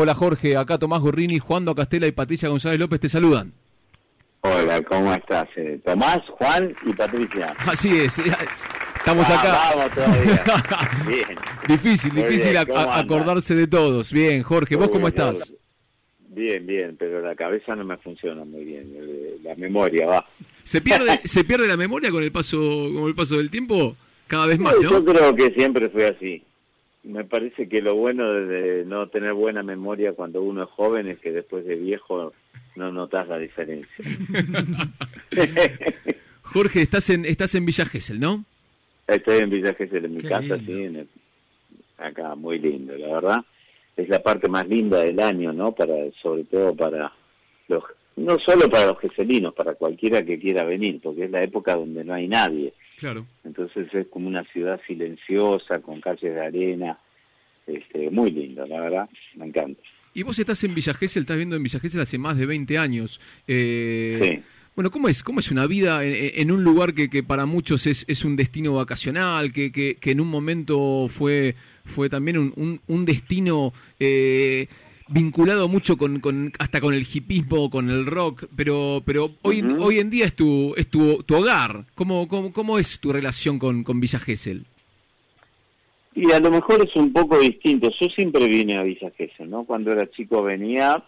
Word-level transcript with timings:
Hola 0.00 0.14
Jorge, 0.14 0.56
acá 0.56 0.78
Tomás 0.78 1.00
Gorrini, 1.00 1.40
Juan 1.40 1.64
Castela 1.74 2.06
y 2.06 2.12
Patricia 2.12 2.48
González 2.48 2.78
López 2.78 3.00
te 3.00 3.08
saludan. 3.08 3.52
Hola, 4.42 4.80
¿cómo 4.82 5.12
estás? 5.12 5.48
Eh, 5.56 5.80
Tomás, 5.84 6.20
Juan 6.38 6.72
y 6.86 6.92
Patricia. 6.92 7.52
Así 7.66 7.88
es, 7.98 8.16
eh, 8.20 8.30
estamos 8.96 9.26
Ah, 9.28 9.40
acá. 9.40 9.58
Vamos 9.74 9.94
todavía. 9.96 10.44
Bien. 11.08 11.38
Difícil, 11.66 12.12
Muy 12.12 12.22
difícil 12.22 12.56
acordarse 12.56 13.56
de 13.56 13.66
todos. 13.66 14.12
Bien, 14.12 14.44
Jorge, 14.44 14.76
¿vos 14.76 14.88
cómo 14.88 15.08
estás? 15.08 15.52
Bien, 16.28 16.64
bien, 16.64 16.94
pero 16.96 17.20
la 17.20 17.34
cabeza 17.34 17.74
no 17.74 17.82
me 17.84 17.96
funciona 17.96 18.44
muy 18.44 18.62
bien. 18.64 18.94
La 19.42 19.56
memoria 19.56 20.06
va. 20.06 20.24
¿Se 20.62 20.80
pierde, 20.80 21.22
¿Se 21.24 21.42
pierde 21.42 21.66
la 21.66 21.76
memoria 21.76 22.12
con 22.12 22.22
el 22.22 22.30
paso 22.30 22.56
con 22.56 23.08
el 23.08 23.16
paso 23.16 23.36
del 23.38 23.50
tiempo? 23.50 23.96
Cada 24.28 24.46
vez 24.46 24.60
más, 24.60 24.74
Yo 24.80 25.04
creo 25.04 25.34
que 25.34 25.50
siempre 25.54 25.88
fue 25.88 26.06
así. 26.06 26.44
Me 27.04 27.24
parece 27.24 27.68
que 27.68 27.80
lo 27.80 27.94
bueno 27.94 28.30
de 28.32 28.84
no 28.84 29.08
tener 29.08 29.32
buena 29.32 29.62
memoria 29.62 30.12
cuando 30.12 30.42
uno 30.42 30.64
es 30.64 30.68
joven 30.70 31.08
es 31.08 31.18
que 31.20 31.30
después 31.32 31.64
de 31.64 31.76
viejo 31.76 32.32
no 32.76 32.92
notas 32.92 33.28
la 33.28 33.38
diferencia. 33.38 34.04
Jorge, 36.42 36.82
estás 36.82 37.10
en 37.10 37.24
estás 37.24 37.54
en 37.54 37.66
Villa 37.66 37.84
Gesell, 37.86 38.18
¿no? 38.20 38.44
Estoy 39.06 39.38
en 39.38 39.50
Villa 39.50 39.74
Gesell, 39.74 40.04
en 40.04 40.14
mi 40.16 40.20
Qué 40.22 40.28
casa, 40.28 40.56
lindo. 40.56 40.72
sí, 40.72 40.82
en 40.84 40.96
el- 40.96 41.08
acá, 41.98 42.34
muy 42.34 42.58
lindo, 42.58 42.96
la 42.96 43.08
verdad. 43.14 43.44
Es 43.96 44.08
la 44.08 44.22
parte 44.22 44.48
más 44.48 44.66
linda 44.68 45.02
del 45.02 45.18
año, 45.20 45.52
¿no? 45.52 45.72
Para, 45.72 45.94
sobre 46.22 46.44
todo 46.44 46.74
para 46.74 47.12
los, 47.68 47.82
no 48.16 48.38
solo 48.38 48.68
para 48.70 48.86
los 48.86 48.98
geselinos, 49.00 49.54
para 49.54 49.74
cualquiera 49.74 50.24
que 50.24 50.38
quiera 50.38 50.64
venir, 50.64 51.00
porque 51.02 51.24
es 51.24 51.30
la 51.30 51.42
época 51.42 51.74
donde 51.74 52.04
no 52.04 52.14
hay 52.14 52.28
nadie. 52.28 52.72
Claro. 52.98 53.26
Entonces 53.44 53.88
es 53.92 54.06
como 54.08 54.28
una 54.28 54.44
ciudad 54.44 54.80
silenciosa, 54.86 55.80
con 55.80 56.00
calles 56.00 56.34
de 56.34 56.40
arena, 56.40 56.98
este, 57.66 58.10
muy 58.10 58.30
lindo, 58.30 58.66
la 58.66 58.80
verdad, 58.80 59.08
me 59.36 59.46
encanta. 59.46 59.80
Y 60.14 60.22
vos 60.22 60.38
estás 60.38 60.64
en 60.64 60.74
Villa 60.74 60.94
Gesell, 60.94 61.22
estás 61.22 61.36
viendo 61.36 61.54
en 61.54 61.62
Villa 61.62 61.78
Gesell 61.78 62.00
hace 62.00 62.18
más 62.18 62.36
de 62.36 62.46
20 62.46 62.78
años. 62.78 63.20
Eh, 63.46 64.18
Sí. 64.22 64.42
Bueno, 64.78 64.92
¿cómo 64.92 65.08
es, 65.08 65.24
cómo 65.24 65.40
es 65.40 65.50
una 65.50 65.66
vida 65.66 66.04
en, 66.04 66.40
en 66.40 66.52
un 66.52 66.62
lugar 66.62 66.94
que, 66.94 67.10
que 67.10 67.24
para 67.24 67.46
muchos 67.46 67.84
es, 67.88 68.04
es 68.06 68.24
un 68.24 68.36
destino 68.36 68.74
vacacional, 68.74 69.52
que, 69.52 69.72
que, 69.72 69.96
que 69.96 70.12
en 70.12 70.20
un 70.20 70.28
momento 70.28 71.08
fue, 71.08 71.56
fue 71.84 72.08
también 72.08 72.38
un, 72.38 72.52
un, 72.54 72.80
un 72.86 73.04
destino 73.04 73.72
eh, 73.98 74.68
vinculado 75.08 75.68
mucho 75.68 75.96
con, 75.96 76.20
con 76.20 76.52
hasta 76.58 76.80
con 76.80 76.94
el 76.94 77.06
hipismo, 77.12 77.70
con 77.70 77.90
el 77.90 78.06
rock, 78.06 78.44
pero 78.56 79.02
pero 79.04 79.30
hoy, 79.42 79.62
hoy 79.78 79.98
en 79.98 80.10
día 80.10 80.26
es 80.26 80.34
tu 80.34 80.74
es 80.76 80.88
tu, 80.88 81.22
tu 81.24 81.36
hogar. 81.36 81.84
¿Cómo, 81.94 82.28
cómo, 82.28 82.52
¿Cómo 82.52 82.78
es 82.78 83.00
tu 83.00 83.12
relación 83.12 83.58
con, 83.58 83.84
con 83.84 84.00
Villa 84.00 84.18
Gesell? 84.18 84.64
Y 86.14 86.32
a 86.32 86.40
lo 86.40 86.50
mejor 86.50 86.84
es 86.84 86.94
un 86.96 87.12
poco 87.12 87.38
distinto. 87.38 87.90
Yo 88.00 88.08
siempre 88.08 88.46
vine 88.48 88.76
a 88.76 88.82
Villa 88.82 89.10
Gesell, 89.16 89.48
¿no? 89.48 89.64
Cuando 89.64 89.92
era 89.92 90.10
chico 90.10 90.42
venía 90.42 91.02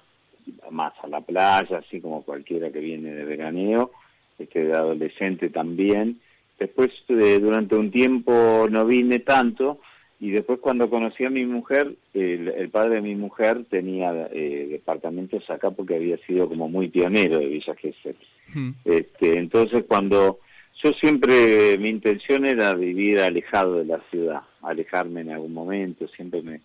más 0.71 0.93
a 1.03 1.09
la 1.09 1.21
playa, 1.21 1.79
así 1.79 2.01
como 2.01 2.23
cualquiera 2.23 2.71
que 2.71 2.81
viene 2.81 3.11
de 3.11 3.25
veraneo, 3.25 3.93
este 4.39 4.65
de 4.65 4.73
adolescente 4.73 5.51
también. 5.51 6.21
Después, 6.59 6.91
eh, 7.09 7.39
durante 7.41 7.75
un 7.75 7.91
tiempo 7.91 8.67
no 8.71 8.85
vine 8.85 9.21
tanto, 9.21 9.81
y 10.21 10.31
después 10.31 10.61
cuando 10.61 10.91
conocí 10.91 11.25
a 11.25 11.31
mi 11.31 11.47
mujer, 11.47 11.95
el, 12.13 12.49
el 12.49 12.69
padre 12.69 12.97
de 12.97 13.01
mi 13.01 13.15
mujer 13.15 13.65
tenía 13.71 14.29
eh, 14.31 14.69
departamentos 14.71 15.49
acá 15.49 15.71
porque 15.71 15.95
había 15.95 16.19
sido 16.27 16.47
como 16.47 16.69
muy 16.69 16.89
pionero 16.89 17.39
de 17.39 17.47
Villa 17.47 17.75
Gesell. 17.75 18.17
Hmm. 18.53 18.73
Este, 18.85 19.39
entonces 19.39 19.85
cuando 19.89 20.41
yo 20.83 20.93
siempre 20.93 21.79
mi 21.79 21.89
intención 21.89 22.45
era 22.45 22.75
vivir 22.75 23.19
alejado 23.21 23.77
de 23.77 23.87
la 23.87 24.01
ciudad, 24.11 24.43
alejarme 24.63 25.23
en 25.23 25.31
algún 25.31 25.55
momento, 25.55 26.07
siempre 26.09 26.43
me, 26.43 26.61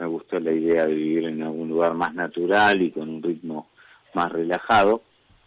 me 0.00 0.06
gustó 0.06 0.40
la 0.40 0.50
idea 0.50 0.84
de 0.86 0.94
vivir 0.94 1.26
en 1.26 1.44
algún 1.44 1.68
lugar 1.68 1.94
más 1.94 2.12
natural 2.12 2.82
y 2.82 2.90
con 2.90 3.08
un 3.08 3.22
ritmo 3.22 3.68
más 4.14 4.32
relajado. 4.32 5.02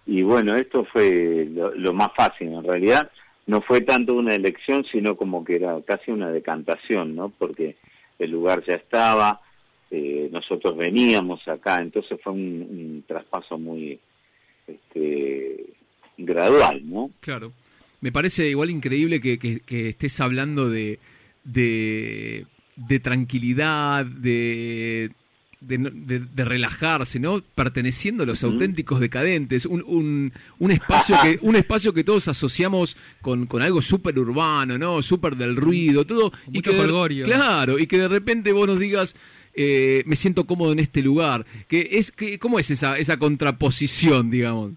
Y 0.06 0.22
bueno, 0.22 0.56
esto 0.56 0.86
fue 0.86 1.46
lo, 1.52 1.76
lo 1.76 1.94
más 1.94 2.10
fácil 2.16 2.54
en 2.54 2.64
realidad. 2.64 3.12
No 3.50 3.62
fue 3.62 3.82
tanto 3.82 4.14
una 4.14 4.36
elección, 4.36 4.86
sino 4.92 5.18
como 5.18 5.44
que 5.44 5.56
era 5.56 5.76
casi 5.82 6.12
una 6.12 6.30
decantación, 6.30 7.16
¿no? 7.16 7.30
Porque 7.30 7.78
el 8.20 8.30
lugar 8.30 8.64
ya 8.68 8.76
estaba, 8.76 9.42
eh, 9.90 10.30
nosotros 10.32 10.78
veníamos 10.78 11.48
acá, 11.48 11.82
entonces 11.82 12.20
fue 12.24 12.34
un, 12.34 13.04
traspaso 13.08 13.58
muy 13.58 14.00
este, 14.68 15.66
gradual, 16.16 16.88
¿no? 16.88 17.10
Claro. 17.22 17.52
Me 18.02 18.12
parece 18.12 18.48
igual 18.48 18.70
increíble 18.70 19.20
que, 19.20 19.40
que- 19.40 19.90
estés 19.90 20.22
hablando 20.22 20.70
de, 20.70 21.00
de 21.44 23.00
tranquilidad, 23.02 24.06
de, 24.06 25.10
de, 25.62 25.78
no- 25.78 25.90
de- 25.92 26.20
de 26.20 26.46
relajarse, 26.46 27.20
¿no? 27.20 27.42
Perteneciendo 27.56 28.24
a 28.24 28.26
los 28.26 28.44
auténticos 28.44 29.00
decadentes, 29.00 29.66
un, 29.66 29.84
un, 29.86 30.32
un 30.60 30.72
espacio 30.72 31.16
que 31.22 31.38
un 31.42 31.56
espacio 31.56 31.94
que 31.94 32.04
todos 32.04 32.28
asociamos 32.30 32.96
con, 33.22 33.46
con 33.46 33.62
algo 33.62 33.82
súper 33.82 34.18
urbano, 34.18 34.78
¿no? 34.78 35.02
Súper 35.02 35.36
del 35.36 35.56
ruido, 35.56 36.06
todo. 36.06 36.32
Con 36.32 36.40
y 36.48 36.58
mucho 36.58 36.72
que 36.72 36.78
de- 36.78 37.24
claro, 37.24 37.78
y 37.80 37.88
que 37.88 37.98
de 37.98 38.08
repente 38.08 38.54
vos 38.54 38.68
nos 38.68 38.80
digas, 38.80 39.16
eh, 39.54 40.04
me 40.06 40.16
siento 40.16 40.46
cómodo 40.46 40.72
en 40.72 40.80
este 40.80 41.02
lugar. 41.02 41.46
Que 41.68 41.90
es, 41.94 42.12
que, 42.12 42.40
¿Cómo 42.40 42.58
es 42.60 42.72
esa, 42.72 42.98
esa 42.98 43.18
contraposición, 43.18 44.32
digamos? 44.32 44.72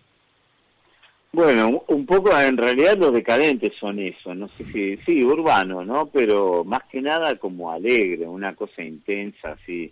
Bueno, 1.34 1.82
un 1.88 2.04
poco 2.04 2.38
en 2.38 2.59
realidad 2.59 2.99
los 2.99 3.14
decadentes 3.14 3.72
son 3.81 3.99
eso, 4.00 4.34
no 4.34 4.49
sé 4.59 4.64
si, 4.64 4.97
sí, 5.06 5.25
urbano, 5.25 5.82
¿no? 5.82 6.06
Pero 6.12 6.62
más 6.64 6.82
que 6.91 7.00
nada 7.00 7.37
como 7.37 7.72
alegre, 7.72 8.26
una 8.26 8.54
cosa 8.54 8.82
intensa, 8.82 9.53
así. 9.53 9.91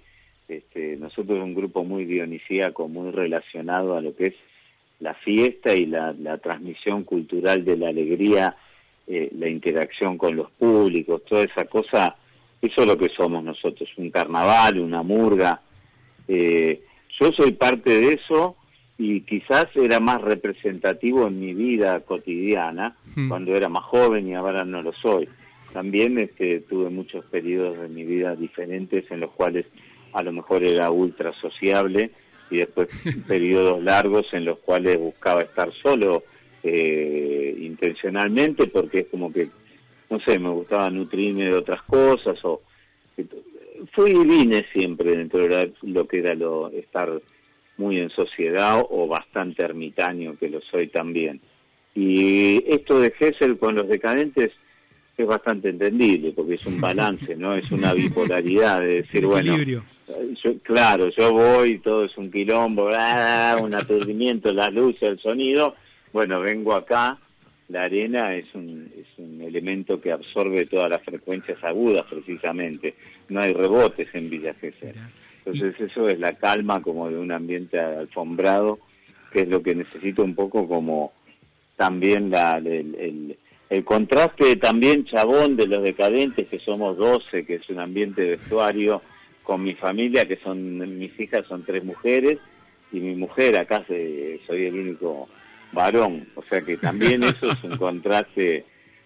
Este, 0.50 0.96
nosotros 0.96 1.38
un 1.42 1.54
grupo 1.54 1.84
muy 1.84 2.04
dionisíaco, 2.04 2.88
muy 2.88 3.10
relacionado 3.12 3.96
a 3.96 4.00
lo 4.00 4.14
que 4.16 4.26
es 4.28 4.34
la 4.98 5.14
fiesta 5.14 5.74
y 5.74 5.86
la, 5.86 6.12
la 6.12 6.38
transmisión 6.38 7.04
cultural 7.04 7.64
de 7.64 7.76
la 7.76 7.88
alegría, 7.88 8.56
eh, 9.06 9.30
la 9.38 9.48
interacción 9.48 10.18
con 10.18 10.36
los 10.36 10.50
públicos, 10.50 11.22
toda 11.24 11.44
esa 11.44 11.64
cosa, 11.64 12.16
eso 12.60 12.80
es 12.80 12.86
lo 12.86 12.98
que 12.98 13.08
somos 13.16 13.44
nosotros, 13.44 13.88
un 13.96 14.10
carnaval, 14.10 14.80
una 14.80 15.02
murga. 15.02 15.60
Eh, 16.28 16.82
yo 17.20 17.30
soy 17.32 17.52
parte 17.52 18.00
de 18.00 18.14
eso 18.14 18.56
y 18.98 19.20
quizás 19.20 19.66
era 19.74 20.00
más 20.00 20.20
representativo 20.20 21.28
en 21.28 21.40
mi 21.40 21.54
vida 21.54 22.00
cotidiana 22.00 22.96
Hmm. 23.14 23.28
cuando 23.28 23.54
era 23.54 23.68
más 23.68 23.84
joven 23.84 24.28
y 24.28 24.34
ahora 24.34 24.64
no 24.64 24.82
lo 24.82 24.92
soy. 24.92 25.28
También 25.72 26.18
este, 26.18 26.60
tuve 26.60 26.90
muchos 26.90 27.24
periodos 27.26 27.78
de 27.78 27.88
mi 27.88 28.04
vida 28.04 28.34
diferentes 28.34 29.10
en 29.10 29.20
los 29.20 29.30
cuales 29.30 29.66
a 30.12 30.22
lo 30.22 30.32
mejor 30.32 30.64
era 30.64 30.90
ultra 30.90 31.32
sociable 31.40 32.10
y 32.50 32.58
después 32.58 32.88
periodos 33.28 33.82
largos 33.82 34.26
en 34.32 34.44
los 34.44 34.58
cuales 34.58 34.98
buscaba 34.98 35.42
estar 35.42 35.72
solo 35.82 36.24
eh, 36.62 37.54
intencionalmente 37.58 38.66
porque 38.66 39.00
es 39.00 39.06
como 39.06 39.32
que, 39.32 39.48
no 40.10 40.20
sé, 40.20 40.38
me 40.38 40.50
gustaba 40.50 40.90
nutrirme 40.90 41.44
de 41.44 41.54
otras 41.54 41.82
cosas 41.82 42.38
o 42.44 42.62
fui 43.92 44.10
y 44.10 44.24
vine 44.24 44.66
siempre 44.72 45.16
dentro 45.16 45.46
de 45.46 45.72
lo 45.82 46.06
que 46.06 46.18
era 46.18 46.34
lo 46.34 46.68
estar 46.70 47.20
muy 47.76 47.98
en 47.98 48.10
sociedad 48.10 48.84
o 48.88 49.08
bastante 49.08 49.64
ermitaño, 49.64 50.36
que 50.38 50.50
lo 50.50 50.60
soy 50.60 50.88
también. 50.88 51.40
Y 51.94 52.62
esto 52.72 53.00
de 53.00 53.12
Hessel 53.18 53.58
con 53.58 53.74
los 53.74 53.88
decadentes 53.88 54.52
es 55.22 55.28
bastante 55.28 55.68
entendible, 55.70 56.32
porque 56.32 56.54
es 56.54 56.66
un 56.66 56.80
balance, 56.80 57.34
¿no? 57.36 57.54
Es 57.54 57.70
una 57.70 57.92
bipolaridad 57.94 58.80
de 58.80 58.86
decir, 59.02 59.26
bueno, 59.26 59.54
eh, 60.08 60.34
yo- 60.42 60.58
claro, 60.62 61.08
yo 61.16 61.32
voy, 61.32 61.78
todo 61.78 62.04
es 62.04 62.16
un 62.18 62.30
quilombo, 62.30 62.88
¡ah! 62.92 63.56
un 63.60 63.74
aturdimiento, 63.74 64.52
las 64.52 64.72
luces, 64.72 65.02
el 65.02 65.18
sonido. 65.20 65.74
Bueno, 66.12 66.40
vengo 66.40 66.74
acá, 66.74 67.18
la 67.68 67.84
arena 67.84 68.34
es 68.34 68.46
un, 68.54 68.90
es 68.96 69.06
un 69.18 69.40
elemento 69.42 70.00
que 70.00 70.10
absorbe 70.10 70.66
todas 70.66 70.90
las 70.90 71.02
frecuencias 71.02 71.62
agudas, 71.62 72.04
precisamente. 72.10 72.94
No 73.28 73.40
hay 73.40 73.52
rebotes 73.52 74.08
en 74.14 74.28
Villa 74.28 74.54
Gesell. 74.54 74.96
Entonces 75.44 75.80
eso 75.80 76.08
es 76.08 76.18
la 76.18 76.32
calma 76.34 76.82
como 76.82 77.08
de 77.08 77.16
un 77.16 77.30
ambiente 77.32 77.78
alfombrado, 77.78 78.78
que 79.32 79.42
es 79.42 79.48
lo 79.48 79.62
que 79.62 79.74
necesito 79.76 80.24
un 80.24 80.34
poco 80.34 80.66
como 80.68 81.12
también 81.76 82.28
la, 82.30 82.58
el, 82.58 82.66
el- 82.96 83.36
el 83.70 83.84
contraste 83.84 84.56
también 84.56 85.04
chabón 85.04 85.56
de 85.56 85.66
los 85.66 85.82
decadentes, 85.82 86.46
que 86.48 86.58
somos 86.58 86.96
12, 86.98 87.44
que 87.46 87.54
es 87.54 87.70
un 87.70 87.78
ambiente 87.78 88.20
de 88.22 88.30
vestuario, 88.36 89.00
con 89.44 89.62
mi 89.62 89.74
familia, 89.74 90.26
que 90.26 90.36
son 90.36 90.98
mis 90.98 91.18
hijas 91.18 91.46
son 91.48 91.64
tres 91.64 91.82
mujeres, 91.84 92.38
y 92.92 93.00
mi 93.00 93.14
mujer 93.14 93.58
acá 93.58 93.84
se- 93.88 94.40
soy 94.46 94.64
el 94.66 94.74
único 94.74 95.28
varón. 95.72 96.26
O 96.34 96.42
sea 96.42 96.60
que 96.60 96.76
también 96.76 97.22
eso 97.22 97.52
es 97.52 97.64
un 97.64 97.76
contraste 97.78 98.64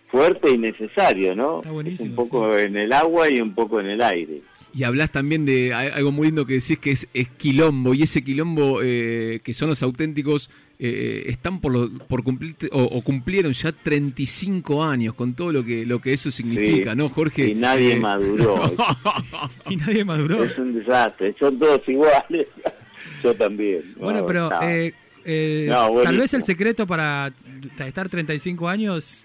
fuerte 0.08 0.50
y 0.50 0.58
necesario, 0.58 1.34
¿no? 1.34 1.58
Está 1.58 1.70
buenísimo, 1.70 2.08
un 2.10 2.16
poco 2.16 2.56
en 2.58 2.76
el 2.76 2.92
agua 2.92 3.30
y 3.30 3.40
un 3.40 3.54
poco 3.54 3.80
en 3.80 3.86
el 3.86 4.00
aire. 4.02 4.40
Y 4.72 4.82
hablas 4.84 5.12
también 5.12 5.44
de 5.46 5.72
algo 5.72 6.10
muy 6.10 6.26
lindo 6.28 6.46
que 6.46 6.54
decís 6.54 6.78
que 6.78 6.90
es, 6.92 7.06
quilombo, 7.36 7.94
y 7.94 8.02
ese 8.02 8.24
quilombo 8.24 8.80
eh, 8.82 9.40
que 9.44 9.54
son 9.54 9.68
los 9.68 9.82
auténticos 9.82 10.50
eh, 10.78 11.24
están 11.28 11.60
por, 11.60 12.04
por 12.06 12.24
cumplir 12.24 12.56
o, 12.72 13.00
cumplieron 13.02 13.52
ya 13.52 13.70
35 13.70 14.82
años 14.82 15.14
con 15.14 15.34
todo 15.34 15.52
lo 15.52 15.64
que 15.64 15.86
lo 15.86 16.00
que 16.00 16.12
eso 16.12 16.32
significa, 16.32 16.96
¿no, 16.96 17.08
Jorge? 17.08 17.48
Y 17.48 17.54
nadie 17.54 17.92
eh, 17.92 18.00
maduró. 18.00 18.74
y 19.70 19.76
nadie 19.76 20.04
maduró. 20.04 20.42
Es 20.42 20.58
un 20.58 20.74
desastre, 20.74 21.34
son 21.38 21.58
todos 21.58 21.80
iguales. 21.88 22.48
Yo 23.22 23.34
también. 23.34 23.82
Bueno, 23.96 24.26
pero 24.26 24.48
tal 24.48 26.18
vez 26.18 26.34
el 26.34 26.44
secreto 26.44 26.86
para 26.86 27.32
estar 27.78 28.08
35 28.08 28.68
años 28.68 29.24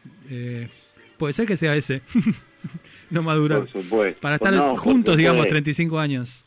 puede 1.17 1.33
ser 1.33 1.45
que 1.47 1.57
sea 1.57 1.75
ese. 1.75 2.01
no 3.09 3.23
madurar. 3.23 3.61
Por 3.61 3.83
supuesto. 3.83 4.21
Para 4.21 4.35
estar 4.35 4.55
juntos, 4.77 5.17
digamos, 5.17 5.47
35 5.47 5.99
años. 5.99 6.43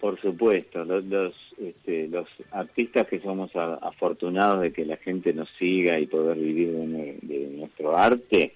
Por 0.00 0.20
supuesto, 0.20 0.84
los, 0.84 1.04
los, 1.04 1.32
este, 1.62 2.08
los 2.08 2.28
artistas 2.50 3.06
que 3.06 3.20
somos 3.20 3.50
afortunados 3.54 4.60
de 4.60 4.72
que 4.72 4.84
la 4.84 4.96
gente 4.96 5.32
nos 5.32 5.48
siga 5.58 5.98
y 5.98 6.06
poder 6.06 6.36
vivir 6.36 6.72
de, 6.72 7.48
nuestro 7.56 7.96
arte, 7.96 8.54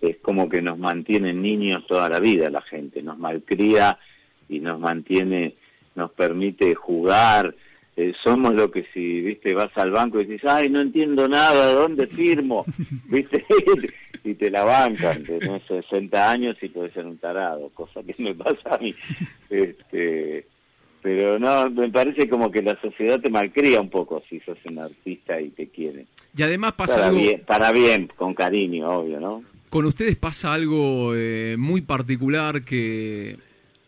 es 0.00 0.16
como 0.18 0.48
que 0.48 0.60
nos 0.60 0.78
mantienen 0.78 1.40
niños 1.40 1.86
toda 1.86 2.08
la 2.08 2.18
vida 2.20 2.50
la 2.50 2.62
gente, 2.62 3.02
nos 3.02 3.18
malcría 3.18 3.98
y 4.48 4.58
nos 4.58 4.80
mantiene, 4.80 5.54
nos 5.94 6.10
permite 6.10 6.74
jugar, 6.74 7.54
eh, 7.96 8.12
somos 8.24 8.54
lo 8.54 8.70
que 8.70 8.86
si, 8.92 9.20
viste, 9.20 9.54
vas 9.54 9.70
al 9.76 9.90
banco 9.90 10.20
y 10.20 10.24
dices, 10.24 10.50
ay, 10.50 10.68
no 10.70 10.80
entiendo 10.80 11.28
nada, 11.28 11.72
¿dónde 11.72 12.06
firmo? 12.06 12.64
¿Viste? 13.08 13.44
y 14.24 14.34
te 14.34 14.50
la 14.50 14.64
bancan, 14.64 15.24
tenés 15.24 15.62
60 15.68 16.30
años 16.30 16.56
y 16.62 16.68
puedes 16.68 16.92
ser 16.92 17.06
un 17.06 17.18
tarado, 17.18 17.70
cosa 17.70 18.02
que 18.02 18.14
me 18.18 18.34
pasa 18.34 18.74
a 18.74 18.78
mí. 18.78 18.94
Este, 19.50 20.46
pero 21.02 21.38
no, 21.38 21.68
me 21.70 21.90
parece 21.90 22.28
como 22.28 22.50
que 22.50 22.62
la 22.62 22.80
sociedad 22.80 23.20
te 23.20 23.28
malcría 23.28 23.80
un 23.80 23.90
poco 23.90 24.22
si 24.30 24.38
sos 24.40 24.58
un 24.64 24.78
artista 24.78 25.40
y 25.40 25.50
te 25.50 25.66
quiere. 25.68 26.06
Y 26.36 26.42
además 26.42 26.74
pasa 26.74 26.94
para 26.94 27.08
algo... 27.08 27.20
Bien, 27.20 27.42
para 27.44 27.72
bien, 27.72 28.10
con 28.16 28.34
cariño, 28.34 28.88
obvio, 28.88 29.20
¿no? 29.20 29.42
Con 29.68 29.86
ustedes 29.86 30.16
pasa 30.16 30.52
algo 30.52 31.14
eh, 31.14 31.56
muy 31.58 31.80
particular 31.80 32.62
que, 32.62 33.36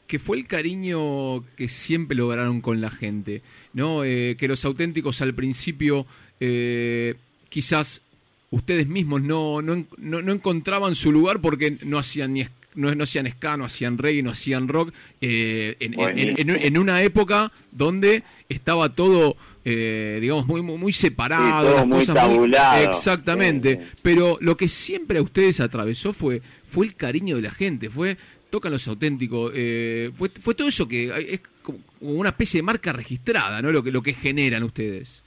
que 0.07 0.19
fue 0.19 0.39
el 0.39 0.47
cariño 0.47 1.45
que 1.57 1.69
siempre 1.69 2.17
lograron 2.17 2.61
con 2.61 2.81
la 2.81 2.91
gente, 2.91 3.43
¿no? 3.73 4.05
Eh, 4.05 4.37
que 4.39 4.49
los 4.49 4.65
auténticos 4.65 5.23
al 5.23 5.35
principio 5.35 6.07
eh, 6.41 7.15
quizás 7.49 8.03
ustedes 8.51 8.87
mismos 8.87 9.23
no, 9.23 9.63
no, 9.63 9.85
no, 9.99 10.33
encontraban 10.33 10.95
su 10.95 11.13
lugar 11.13 11.41
porque 11.41 11.79
no 11.85 11.99
hacían 11.99 12.35
ni 12.35 12.43
no, 12.75 12.95
no 12.95 13.05
hacían 13.05 13.27
ska, 13.31 13.57
no 13.57 13.65
hacían 13.65 13.99
reggae, 13.99 14.23
no 14.23 14.31
hacían 14.31 14.69
rock, 14.69 14.93
eh, 15.21 15.77
en, 15.81 15.95
en, 15.99 16.79
una 16.79 17.03
época 17.03 17.53
donde 17.71 18.23
estaba 18.49 18.89
todo, 18.91 19.37
eh, 19.65 20.19
digamos, 20.21 20.47
muy, 20.47 20.63
muy, 20.63 20.93
separado, 20.93 21.87
muy 21.87 22.07
tabulado. 22.07 22.91
exactamente, 22.91 23.81
pero 24.03 24.39
lo 24.41 24.57
que 24.57 24.69
siempre 24.69 25.19
a 25.19 25.23
ustedes 25.23 25.61
atravesó 25.61 26.13
fue, 26.13 26.43
fue 26.69 26.87
el 26.87 26.95
cariño 26.95 27.37
de 27.37 27.43
la 27.43 27.51
gente, 27.51 27.91
fue 27.91 28.17
tocan 28.51 28.71
los 28.71 28.87
auténticos, 28.87 29.53
eh, 29.57 30.13
fue, 30.15 30.29
fue 30.29 30.55
todo 30.55 30.69
eso 30.69 30.87
que 30.87 31.13
es 31.29 31.41
como 31.61 31.81
una 32.03 32.29
especie 32.29 32.59
de 32.59 32.63
marca 32.63 32.93
registrada, 32.93 33.61
¿no? 33.61 33.73
Lo 33.73 33.83
que, 33.83 33.91
lo 33.91 34.01
que 34.01 34.15
generan 34.15 34.63
ustedes. 34.63 35.25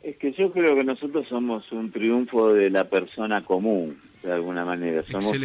Es 0.00 0.16
que 0.18 0.30
yo 0.30 0.52
creo 0.52 0.76
que 0.76 0.84
nosotros 0.84 1.26
somos 1.28 1.64
un 1.72 1.90
triunfo 1.90 2.54
de 2.54 2.70
la 2.70 2.84
persona 2.84 3.44
común, 3.44 3.96
de 4.22 4.32
alguna 4.32 4.64
manera. 4.64 5.02
Somos 5.10 5.36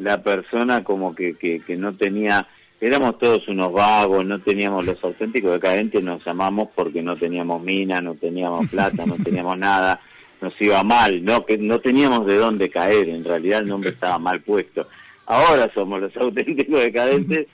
la 0.00 0.22
persona 0.22 0.82
como 0.82 1.14
que, 1.14 1.34
que, 1.34 1.60
que, 1.60 1.76
no 1.76 1.94
tenía, 1.94 2.48
éramos 2.80 3.18
todos 3.18 3.46
unos 3.48 3.72
vagos, 3.72 4.24
no 4.24 4.40
teníamos 4.40 4.84
los 4.86 5.02
auténticos 5.04 5.52
decadentes, 5.52 6.02
nos 6.02 6.26
amamos 6.26 6.68
porque 6.74 7.02
no 7.02 7.16
teníamos 7.16 7.62
mina, 7.62 8.00
no 8.00 8.14
teníamos 8.14 8.68
plata, 8.70 9.04
no 9.06 9.16
teníamos 9.24 9.58
nada, 9.58 10.00
nos 10.40 10.54
iba 10.60 10.82
mal, 10.82 11.22
no 11.24 11.44
que 11.44 11.58
no 11.58 11.80
teníamos 11.80 12.26
de 12.26 12.36
dónde 12.36 12.70
caer, 12.70 13.08
en 13.10 13.24
realidad 13.24 13.60
el 13.60 13.68
nombre 13.68 13.90
estaba 13.90 14.18
mal 14.18 14.40
puesto. 14.40 14.88
Ahora 15.26 15.70
somos 15.74 16.00
los 16.00 16.16
auténticos 16.16 16.82
decadentes, 16.82 17.46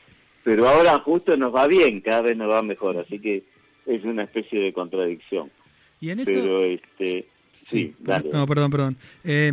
pero 0.45 0.69
ahora 0.69 0.99
justo 1.01 1.37
nos 1.37 1.55
va 1.55 1.67
bien, 1.67 2.01
cada 2.01 2.23
vez 2.23 2.37
nos 2.37 2.51
va 2.51 2.63
mejor, 2.63 2.97
así 2.99 3.19
que 3.19 3.43
es 3.87 4.05
una 4.05 4.23
especie 4.25 4.61
de 4.61 4.73
contradicción. 4.73 5.51
Y 6.01 6.11
en 6.11 6.21
eso... 6.21 6.31
Pero 6.33 6.65
este... 6.65 7.27
Sí, 7.69 7.93
dale. 7.99 8.31
No, 8.33 8.47
perdón, 8.47 8.71
perdón. 8.71 8.97
Eh, 9.25 9.53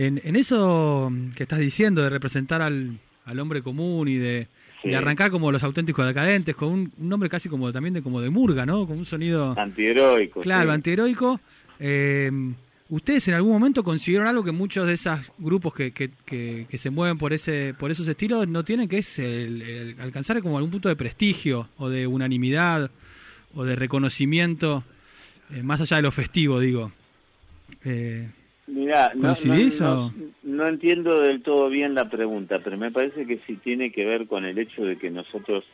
en, 0.00 0.20
en, 0.24 0.34
eso 0.34 1.12
que 1.36 1.42
estás 1.42 1.58
diciendo 1.58 2.02
de 2.02 2.08
representar 2.08 2.62
al, 2.62 2.98
al 3.26 3.38
hombre 3.38 3.60
común 3.60 4.08
y 4.08 4.16
de, 4.16 4.48
arrancar 4.96 5.30
como 5.30 5.52
los 5.52 5.62
auténticos 5.62 6.06
decadentes, 6.06 6.56
con 6.56 6.68
un, 6.70 6.92
nombre 6.96 7.28
casi 7.28 7.50
como 7.50 7.70
también 7.70 7.92
de 7.92 8.02
como 8.02 8.22
de 8.22 8.30
murga, 8.30 8.64
¿no? 8.64 8.86
Con 8.86 8.98
un 8.98 9.04
sonido... 9.04 9.54
Antiheroico. 9.58 10.40
Claro, 10.40 10.72
antiheroico. 10.72 11.38
Eh, 11.78 12.30
¿Ustedes 12.88 13.28
en 13.28 13.34
algún 13.34 13.52
momento 13.52 13.84
consiguieron 13.84 14.26
algo 14.26 14.42
que 14.42 14.52
muchos 14.52 14.86
de 14.86 14.94
esos 14.94 15.20
grupos 15.36 15.74
que, 15.74 15.92
que, 15.92 16.10
que, 16.24 16.78
se 16.78 16.88
mueven 16.88 17.18
por 17.18 17.34
ese 17.34 17.74
por 17.78 17.90
esos 17.90 18.08
estilos 18.08 18.48
no 18.48 18.64
tienen, 18.64 18.88
que 18.88 18.98
es 18.98 19.18
el, 19.18 19.96
alcanzar 20.00 20.40
como 20.40 20.56
algún 20.56 20.72
punto 20.72 20.88
de 20.88 20.96
prestigio 20.96 21.68
o 21.76 21.90
de 21.90 22.06
unanimidad 22.06 22.90
o 23.54 23.64
de 23.64 23.76
reconocimiento 23.76 24.82
eh, 25.54 25.62
más 25.62 25.80
allá 25.82 25.96
de 25.96 26.02
lo 26.02 26.10
festivo, 26.10 26.58
digo. 26.58 26.90
Eh, 27.84 28.28
Mira, 28.70 29.12
no, 29.14 29.34
no, 30.44 30.66
entiendo 30.66 31.20
del 31.20 31.42
todo 31.42 31.68
bien 31.68 31.94
la 31.94 32.08
pregunta, 32.08 32.60
pero 32.62 32.76
me 32.76 32.90
parece 32.90 33.26
que 33.26 33.40
sí 33.46 33.56
tiene 33.56 33.90
que 33.90 34.04
ver 34.04 34.26
con 34.28 34.44
el 34.44 34.58
hecho 34.58 34.84
de 34.84 34.96
que 34.96 35.10
nosotros 35.10 35.64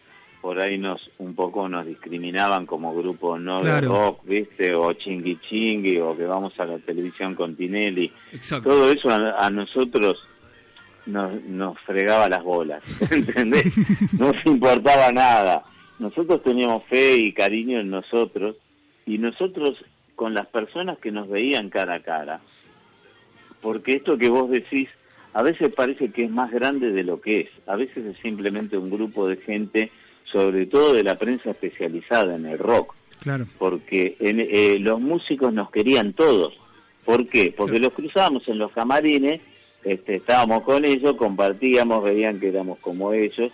por 0.40 0.60
ahí 0.60 0.78
nos 0.78 1.10
un 1.18 1.34
poco 1.34 1.68
nos 1.68 1.86
discriminaban 1.86 2.66
como 2.66 2.94
grupo 2.94 3.38
no 3.38 3.62
de 3.62 3.80
rock, 3.80 4.24
¿viste? 4.24 4.74
O 4.74 4.92
chingui 4.94 5.38
chingui, 5.48 5.98
o 5.98 6.16
que 6.16 6.24
vamos 6.24 6.58
a 6.58 6.64
la 6.64 6.78
televisión 6.78 7.34
con 7.34 7.56
Tinelli. 7.56 8.12
Todo 8.62 8.90
eso 8.90 9.08
a, 9.10 9.50
nosotros 9.50 10.16
nos, 11.04 11.42
nos 11.44 11.78
fregaba 11.80 12.28
las 12.28 12.42
bolas, 12.42 12.82
¿entendés? 13.10 13.76
no 14.18 14.32
nos 14.32 14.46
importaba 14.46 15.12
nada. 15.12 15.64
Nosotros 15.98 16.42
teníamos 16.42 16.84
fe 16.84 17.16
y 17.16 17.32
cariño 17.32 17.80
en 17.80 17.90
nosotros 17.90 18.56
y 19.04 19.18
nosotros 19.18 19.84
con 20.14 20.34
las 20.34 20.46
personas 20.46 20.98
que 20.98 21.12
nos 21.12 21.28
veían 21.28 21.70
cara 21.70 21.96
a 21.96 22.02
cara, 22.02 22.40
porque 23.66 23.96
esto 23.96 24.16
que 24.16 24.28
vos 24.28 24.48
decís 24.48 24.88
a 25.32 25.42
veces 25.42 25.74
parece 25.74 26.12
que 26.12 26.22
es 26.22 26.30
más 26.30 26.52
grande 26.52 26.92
de 26.92 27.02
lo 27.02 27.20
que 27.20 27.40
es, 27.40 27.48
a 27.66 27.74
veces 27.74 28.06
es 28.06 28.16
simplemente 28.22 28.78
un 28.78 28.90
grupo 28.90 29.26
de 29.26 29.38
gente, 29.38 29.90
sobre 30.30 30.66
todo 30.66 30.94
de 30.94 31.02
la 31.02 31.18
prensa 31.18 31.50
especializada 31.50 32.36
en 32.36 32.46
el 32.46 32.60
rock, 32.60 32.94
claro. 33.18 33.44
porque 33.58 34.16
en, 34.20 34.38
eh, 34.38 34.78
los 34.78 35.00
músicos 35.00 35.52
nos 35.52 35.72
querían 35.72 36.12
todos, 36.12 36.54
¿por 37.04 37.26
qué? 37.26 37.52
Porque 37.56 37.80
los 37.80 37.92
cruzábamos 37.92 38.46
en 38.46 38.58
los 38.58 38.70
camarines, 38.70 39.40
este, 39.82 40.14
estábamos 40.14 40.62
con 40.62 40.84
ellos, 40.84 41.14
compartíamos, 41.14 42.04
veían 42.04 42.38
que 42.38 42.50
éramos 42.50 42.78
como 42.78 43.14
ellos, 43.14 43.50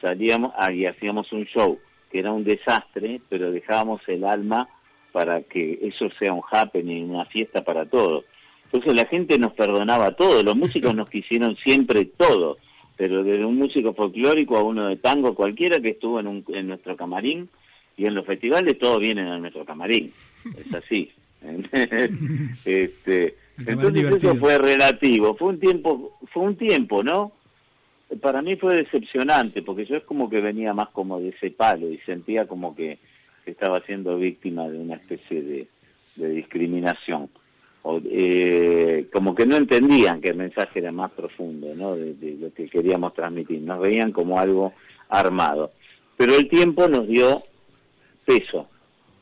salíamos 0.00 0.52
ah, 0.56 0.70
y 0.70 0.86
hacíamos 0.86 1.32
un 1.32 1.44
show 1.46 1.80
que 2.12 2.20
era 2.20 2.30
un 2.30 2.44
desastre, 2.44 3.20
pero 3.28 3.50
dejábamos 3.50 4.00
el 4.06 4.22
alma 4.22 4.68
para 5.10 5.42
que 5.42 5.80
eso 5.82 6.08
sea 6.20 6.32
un 6.32 6.42
happening, 6.52 7.10
una 7.10 7.24
fiesta 7.24 7.64
para 7.64 7.84
todos. 7.84 8.26
Entonces 8.72 8.94
la 8.94 9.08
gente 9.08 9.38
nos 9.38 9.52
perdonaba 9.52 10.12
todo, 10.12 10.42
los 10.42 10.56
músicos 10.56 10.94
nos 10.96 11.08
quisieron 11.08 11.56
siempre 11.56 12.04
todo, 12.04 12.58
pero 12.96 13.22
desde 13.22 13.44
un 13.44 13.56
músico 13.56 13.94
folclórico 13.94 14.56
a 14.56 14.62
uno 14.62 14.88
de 14.88 14.96
tango, 14.96 15.34
cualquiera 15.34 15.80
que 15.80 15.90
estuvo 15.90 16.20
en, 16.20 16.26
un, 16.26 16.44
en 16.48 16.68
nuestro 16.68 16.96
camarín, 16.96 17.48
y 17.96 18.04
en 18.04 18.14
los 18.14 18.26
festivales 18.26 18.78
todos 18.78 19.00
vienen 19.00 19.26
a 19.26 19.38
nuestro 19.38 19.64
camarín, 19.64 20.12
es 20.44 20.74
así. 20.74 21.10
este, 22.64 23.36
entonces 23.58 24.16
eso 24.16 24.34
fue 24.36 24.58
relativo, 24.58 25.34
fue 25.36 25.48
un 25.48 25.60
tiempo, 25.60 26.18
fue 26.32 26.42
un 26.42 26.56
tiempo, 26.56 27.02
¿no? 27.02 27.32
Para 28.20 28.42
mí 28.42 28.56
fue 28.56 28.76
decepcionante, 28.76 29.62
porque 29.62 29.86
yo 29.86 29.96
es 29.96 30.04
como 30.04 30.28
que 30.28 30.40
venía 30.40 30.72
más 30.74 30.90
como 30.90 31.20
de 31.20 31.30
ese 31.30 31.50
palo 31.50 31.90
y 31.90 31.98
sentía 31.98 32.46
como 32.46 32.74
que 32.74 32.98
estaba 33.46 33.80
siendo 33.80 34.16
víctima 34.16 34.68
de 34.68 34.78
una 34.78 34.96
especie 34.96 35.42
de, 35.42 35.68
discriminación. 36.16 37.28
O, 37.88 38.00
eh, 38.04 39.06
como 39.12 39.32
que 39.32 39.46
no 39.46 39.56
entendían 39.56 40.20
que 40.20 40.30
el 40.30 40.36
mensaje 40.36 40.80
era 40.80 40.90
más 40.90 41.12
profundo 41.12 41.72
¿no? 41.76 41.94
De, 41.94 42.36
lo 42.40 42.52
que 42.52 42.68
queríamos 42.68 43.14
transmitir. 43.14 43.60
Nos 43.60 43.80
veían 43.80 44.10
como 44.10 44.40
algo 44.40 44.72
armado. 45.08 45.70
Pero 46.16 46.34
el 46.34 46.48
tiempo 46.48 46.88
nos 46.88 47.06
dio 47.06 47.44
peso. 48.24 48.68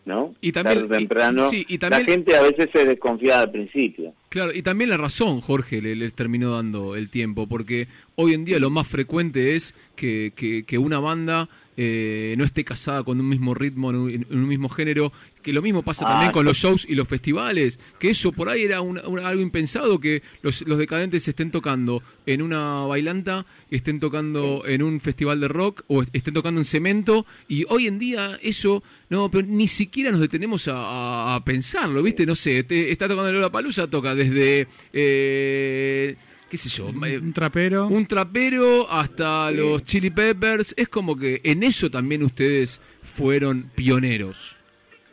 ¿no? 0.07 0.35
Y 0.41 0.53
también, 0.53 0.89
temprano, 0.89 1.51
la 1.51 2.05
gente 2.05 2.37
a 2.37 2.43
veces 2.43 2.69
se 2.73 2.85
desconfía 2.85 3.41
al 3.41 3.51
principio. 3.51 4.15
Claro, 4.29 4.53
y 4.53 4.63
también 4.63 4.91
la 4.91 4.97
razón, 4.97 5.41
Jorge, 5.41 5.81
les 5.81 5.97
le 5.97 6.11
terminó 6.11 6.53
dando 6.53 6.95
el 6.97 7.09
tiempo, 7.09 7.47
porque 7.47 7.89
hoy 8.17 8.35
en 8.35 8.45
día 8.45 8.59
lo 8.59 8.71
más 8.71 8.87
frecuente 8.87 9.57
es 9.57 9.75
que, 9.97 10.33
que, 10.35 10.79
una 10.79 11.01
banda 11.01 11.49
eh, 11.77 12.35
no 12.39 12.45
esté 12.45 12.65
casada 12.65 13.03
con 13.03 13.21
un 13.21 13.29
mismo 13.29 13.55
ritmo, 13.55 13.91
en 13.91 14.27
un, 14.31 14.49
mismo 14.49 14.69
género, 14.69 15.13
que 15.43 15.53
lo 15.53 15.61
mismo 15.61 15.83
pasa 15.83 16.05
también 16.05 16.31
ah, 16.31 16.33
con 16.33 16.45
los 16.45 16.57
shows 16.57 16.87
y 16.89 16.95
los 16.95 17.09
festivales, 17.09 17.79
que 17.99 18.11
eso 18.11 18.33
por 18.33 18.49
ahí 18.49 18.63
era 18.63 18.79
algo 18.79 19.41
impensado, 19.41 19.99
que 19.99 20.23
los, 20.43 20.63
los 20.63 20.79
decadentes 20.79 21.27
estén 21.27 21.51
tocando 21.51 22.03
en 22.27 22.43
una 22.43 22.85
bailanta, 22.85 23.45
estén 23.71 24.01
tocando 24.01 24.65
en 24.67 24.83
un 24.83 25.01
festival 25.01 25.41
de 25.41 25.49
rock 25.49 25.83
o 25.89 26.05
estén 26.13 26.35
tocando 26.35 26.61
en 26.61 26.65
cemento, 26.65 27.27
y 27.49 27.65
hoy 27.69 27.87
en 27.87 27.99
día 27.99 28.39
eso, 28.43 28.83
no, 29.09 29.31
pero 29.31 29.47
ni 29.47 29.67
siquiera 29.67 30.11
nos 30.11 30.21
detenemos 30.21 30.69
a, 30.71 31.43
pensarlo, 31.45 32.03
¿viste? 32.03 32.25
No 32.25 32.37
sé, 32.37 32.65
está 32.69 33.09
tocando 33.09 33.33
Lola 33.33 33.51
Palusa, 33.51 33.89
toca 33.89 34.15
desde... 34.15 34.69
Eh, 34.93 36.17
qué 36.55 36.59
sé 36.59 36.69
yo, 36.69 36.87
un 36.87 37.33
trapero. 37.33 37.89
Un 37.89 38.07
trapero 38.07 38.89
hasta 38.89 39.51
los 39.51 39.83
Chili 39.83 40.11
Peppers. 40.11 40.73
Es 40.77 40.89
como 40.89 41.17
que 41.17 41.41
en 41.43 41.65
eso 41.65 41.91
también 41.91 42.23
ustedes 42.23 42.81
fueron 43.03 43.65
pioneros. 43.75 44.55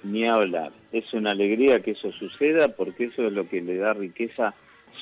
Ni 0.03 0.27
hablar. 0.27 0.71
Es 0.91 1.11
una 1.13 1.31
alegría 1.31 1.81
que 1.81 1.91
eso 1.91 2.11
suceda 2.11 2.67
porque 2.67 3.05
eso 3.05 3.25
es 3.25 3.33
lo 3.33 3.49
que 3.49 3.59
le 3.59 3.77
da 3.77 3.95
riqueza, 3.95 4.53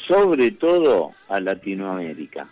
sobre 0.07 0.51
todo 0.51 1.11
a 1.27 1.41
Latinoamérica. 1.41 2.47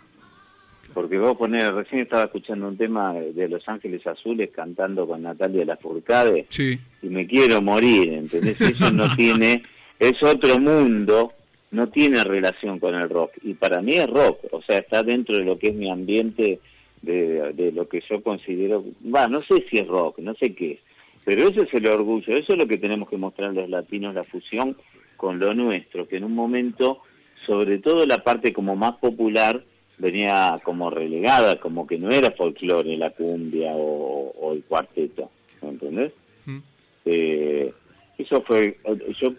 Porque 0.92 1.16
vos 1.16 1.38
poner, 1.38 1.72
recién 1.72 2.02
estaba 2.02 2.24
escuchando 2.24 2.68
un 2.68 2.76
tema 2.76 3.14
de 3.14 3.48
Los 3.48 3.66
Ángeles 3.70 4.06
Azules 4.06 4.50
cantando 4.54 5.06
con 5.06 5.22
Natalia 5.22 5.64
Lafourcade 5.64 6.44
sí. 6.50 6.78
y 7.00 7.06
me 7.08 7.26
quiero 7.26 7.62
morir, 7.62 8.12
¿entendés? 8.12 8.60
Eso 8.60 8.90
no 8.90 9.10
tiene, 9.16 9.62
es 9.98 10.22
otro 10.22 10.58
mundo 10.58 11.32
no 11.70 11.88
tiene 11.88 12.24
relación 12.24 12.78
con 12.78 12.94
el 12.94 13.08
rock. 13.08 13.32
Y 13.42 13.54
para 13.54 13.80
mí 13.82 13.94
es 13.94 14.08
rock, 14.08 14.40
o 14.52 14.62
sea, 14.62 14.78
está 14.78 15.02
dentro 15.02 15.36
de 15.36 15.44
lo 15.44 15.58
que 15.58 15.68
es 15.68 15.74
mi 15.74 15.90
ambiente, 15.90 16.60
de, 17.02 17.52
de 17.52 17.72
lo 17.72 17.88
que 17.88 18.02
yo 18.08 18.22
considero, 18.22 18.84
va, 19.14 19.28
no 19.28 19.40
sé 19.42 19.64
si 19.70 19.78
es 19.78 19.86
rock, 19.86 20.18
no 20.18 20.34
sé 20.34 20.54
qué 20.54 20.72
es, 20.72 20.78
pero 21.24 21.48
ese 21.48 21.62
es 21.62 21.74
el 21.74 21.86
orgullo, 21.86 22.36
eso 22.36 22.52
es 22.52 22.58
lo 22.58 22.66
que 22.66 22.78
tenemos 22.78 23.08
que 23.08 23.16
mostrar 23.16 23.52
los 23.52 23.68
latinos, 23.68 24.14
la 24.14 24.24
fusión 24.24 24.76
con 25.16 25.38
lo 25.38 25.54
nuestro, 25.54 26.08
que 26.08 26.16
en 26.16 26.24
un 26.24 26.34
momento, 26.34 27.00
sobre 27.46 27.78
todo 27.78 28.06
la 28.06 28.24
parte 28.24 28.52
como 28.52 28.76
más 28.76 28.96
popular, 28.96 29.62
venía 29.98 30.54
como 30.62 30.90
relegada, 30.90 31.60
como 31.60 31.86
que 31.86 31.98
no 31.98 32.10
era 32.10 32.30
folclore, 32.30 32.96
la 32.96 33.10
cumbia 33.10 33.72
o, 33.74 34.52
el 34.52 34.62
cuarteto, 34.62 35.30
¿entendés? 35.60 36.12
Mm. 36.46 36.58
Eh, 37.04 37.72
eso 38.16 38.42
fue, 38.42 38.78
yo 39.20 39.34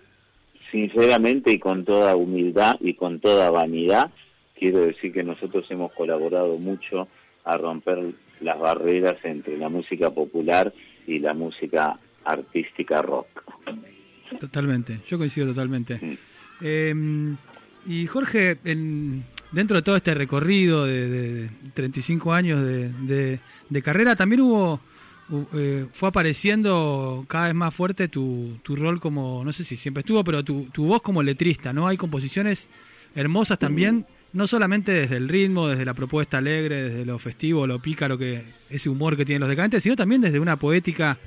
sinceramente 0.72 1.52
y 1.52 1.60
con 1.60 1.86
toda 1.86 2.16
humildad 2.16 2.76
y 2.80 2.94
con 2.94 3.20
toda 3.20 3.50
vanidad, 3.50 4.12
quiero 4.58 4.82
decir 4.82 5.14
que 5.14 5.24
nosotros 5.24 5.66
hemos 5.70 5.92
colaborado 5.94 6.58
mucho 6.58 7.08
a 7.46 7.58
romper 7.58 8.14
las 8.42 8.60
barreras 8.60 9.18
entre 9.24 9.58
la 9.58 9.70
música 9.70 10.10
popular 10.10 10.74
y 11.08 11.20
la 11.20 11.34
música 11.34 12.00
artística 12.24 13.02
rock. 13.02 13.28
Totalmente, 14.40 15.00
yo 15.08 15.18
coincido 15.18 15.48
totalmente. 15.48 16.18
Em, 16.62 17.36
y 17.88 18.06
Jorge, 18.06 18.58
en, 18.66 19.24
dentro 19.52 19.78
de 19.78 19.82
todo 19.82 19.96
este 19.96 20.14
recorrido 20.14 20.86
de, 20.86 21.50
35 21.74 22.34
años 22.34 22.64
de, 22.64 23.40
de, 23.70 23.82
carrera, 23.82 24.16
también 24.16 24.42
hubo 24.42 24.82
eh, 25.54 25.86
fue 25.94 26.10
apareciendo 26.10 27.26
cada 27.28 27.48
vez 27.48 27.56
más 27.56 27.74
fuerte 27.74 28.08
tu, 28.08 28.58
tu 28.64 28.76
rol 28.76 29.00
como, 29.00 29.44
no 29.44 29.54
sé 29.54 29.64
si 29.64 29.78
siempre 29.78 30.02
estuvo, 30.02 30.24
pero 30.24 30.44
tu, 30.44 30.68
voz 30.78 31.02
como 31.02 31.22
letrista, 31.22 31.72
¿no? 31.72 31.88
Hay 31.88 31.98
composiciones 31.98 32.70
hermosas 33.16 33.60
también, 33.60 34.06
no 34.34 34.48
solamente 34.48 34.92
desde 34.92 35.18
el 35.18 35.30
ritmo, 35.30 35.68
desde 35.68 35.86
la 35.86 35.94
propuesta 35.94 36.40
alegre, 36.40 36.90
desde 36.90 37.06
lo 37.06 37.20
festivo, 37.20 37.68
lo 37.68 37.80
pícaro, 37.80 38.18
que 38.18 38.44
ese 38.70 38.90
humor 38.90 39.18
que 39.18 39.26
tienen 39.26 39.42
los 39.42 39.50
decadentes, 39.50 39.84
sino 39.84 39.96
también 39.96 40.22
desde 40.22 40.40
una 40.40 40.58
poética 40.58 41.18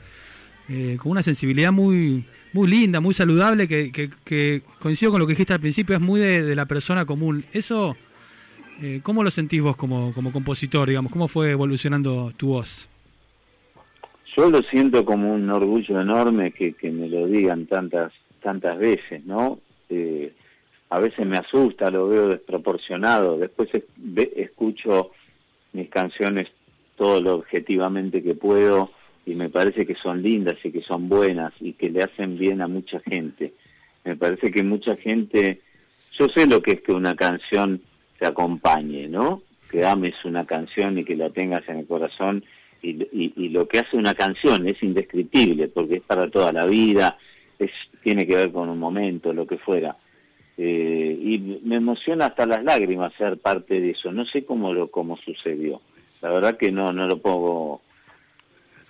eh, 0.68 0.96
con 1.00 1.12
una 1.12 1.22
sensibilidad 1.22 1.72
muy 1.72 2.24
muy 2.52 2.68
linda, 2.68 3.00
muy 3.00 3.14
saludable, 3.14 3.66
que, 3.66 3.90
que, 3.90 4.62
coincido 4.78 5.10
con 5.10 5.20
lo 5.20 5.26
que 5.26 5.32
dijiste 5.32 5.54
al 5.54 5.60
principio, 5.60 5.96
es 5.96 6.02
muy 6.02 6.20
de, 6.20 6.54
la 6.54 6.66
persona 6.66 7.06
común. 7.06 7.44
Eso, 7.52 7.96
eh, 8.80 9.00
¿cómo 9.02 9.22
lo 9.22 9.30
sentís 9.30 9.62
vos 9.62 9.76
como, 9.76 10.12
como 10.12 10.32
compositor, 10.32 10.88
digamos? 10.88 11.10
¿Cómo 11.10 11.28
fue 11.28 11.50
evolucionando 11.50 12.32
tu 12.36 12.48
voz? 12.48 12.88
Yo 14.36 14.50
lo 14.50 14.62
siento 14.62 15.04
como 15.04 15.32
un 15.32 15.48
orgullo 15.50 16.00
enorme 16.00 16.52
que, 16.52 16.74
que 16.74 16.90
me 16.90 17.08
lo 17.08 17.26
digan 17.26 17.66
tantas 17.66 18.12
tantas 18.42 18.78
veces, 18.78 19.24
¿no? 19.24 19.60
Eh, 19.88 20.32
a 20.90 21.00
veces 21.00 21.26
me 21.26 21.38
asusta, 21.38 21.90
lo 21.90 22.08
veo 22.08 22.28
desproporcionado, 22.28 23.38
después 23.38 23.70
escucho 24.36 25.12
mis 25.72 25.88
canciones 25.88 26.48
todo 26.96 27.22
lo 27.22 27.36
objetivamente 27.36 28.22
que 28.22 28.34
puedo 28.34 28.90
y 29.24 29.34
me 29.34 29.48
parece 29.48 29.86
que 29.86 29.94
son 29.94 30.22
lindas 30.22 30.58
y 30.62 30.70
que 30.70 30.82
son 30.82 31.08
buenas 31.08 31.54
y 31.60 31.72
que 31.72 31.88
le 31.88 32.02
hacen 32.02 32.36
bien 32.36 32.60
a 32.60 32.68
mucha 32.68 33.00
gente. 33.00 33.54
Me 34.04 34.16
parece 34.16 34.50
que 34.50 34.62
mucha 34.62 34.96
gente, 34.96 35.60
yo 36.18 36.28
sé 36.28 36.46
lo 36.46 36.60
que 36.60 36.72
es 36.72 36.82
que 36.82 36.92
una 36.92 37.14
canción 37.14 37.80
te 38.18 38.26
acompañe, 38.26 39.08
¿no? 39.08 39.42
Que 39.70 39.86
ames 39.86 40.14
una 40.24 40.44
canción 40.44 40.98
y 40.98 41.04
que 41.04 41.16
la 41.16 41.30
tengas 41.30 41.66
en 41.68 41.78
el 41.78 41.86
corazón 41.86 42.44
y, 42.82 43.48
lo 43.48 43.68
que 43.68 43.78
hace 43.78 43.96
una 43.96 44.14
canción 44.14 44.66
es 44.66 44.82
indescriptible 44.82 45.68
porque 45.68 45.96
es 45.96 46.02
para 46.02 46.28
toda 46.28 46.52
la 46.52 46.66
vida, 46.66 47.16
es, 47.58 47.70
tiene 48.02 48.26
que 48.26 48.36
ver 48.36 48.52
con 48.52 48.68
un 48.68 48.78
momento, 48.78 49.32
lo 49.32 49.46
que 49.46 49.58
fuera. 49.58 49.96
Eh, 50.58 51.18
y 51.20 51.38
me 51.64 51.76
emociona 51.76 52.26
hasta 52.26 52.44
las 52.44 52.62
lágrimas 52.62 53.12
ser 53.14 53.38
parte 53.38 53.80
de 53.80 53.90
eso. 53.90 54.12
No 54.12 54.24
sé 54.26 54.44
cómo 54.44 54.72
lo 54.74 54.90
cómo 54.90 55.16
sucedió. 55.16 55.80
La 56.20 56.30
verdad 56.30 56.56
que 56.56 56.70
no 56.70 56.92
no 56.92 57.06
lo 57.06 57.18
puedo 57.18 57.80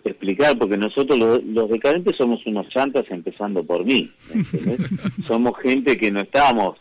explicar 0.04 0.58
porque 0.58 0.76
nosotros 0.76 1.18
los, 1.18 1.70
decadentes 1.70 2.16
somos 2.16 2.44
unos 2.46 2.68
chantas 2.70 3.04
empezando 3.11 3.62
por 3.62 3.84
mí. 3.84 4.11
somos 5.28 5.56
gente 5.58 5.96
que 5.96 6.11
no 6.11 6.20
estábamos. 6.20 6.78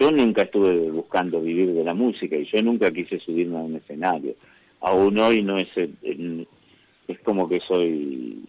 Yo 0.00 0.10
nunca 0.10 0.42
estuve 0.42 0.90
buscando 0.90 1.40
vivir 1.42 1.74
de 1.74 1.84
la 1.84 1.92
música 1.92 2.36
y 2.36 2.46
yo 2.46 2.62
nunca 2.62 2.90
quise 2.90 3.18
subirme 3.20 3.58
a 3.58 3.62
un 3.62 3.76
escenario 3.76 4.34
aún 4.82 5.18
hoy 5.18 5.42
no 5.42 5.56
es 5.58 5.68
es 5.76 7.18
como 7.20 7.48
que 7.48 7.60
soy 7.60 8.42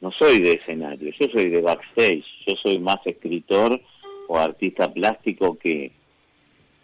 no 0.00 0.10
soy 0.12 0.40
de 0.40 0.54
escenario 0.54 1.12
yo 1.18 1.28
soy 1.28 1.50
de 1.50 1.60
backstage 1.60 2.24
yo 2.46 2.54
soy 2.56 2.78
más 2.78 2.98
escritor 3.04 3.80
o 4.28 4.38
artista 4.38 4.92
plástico 4.92 5.58
que 5.58 5.92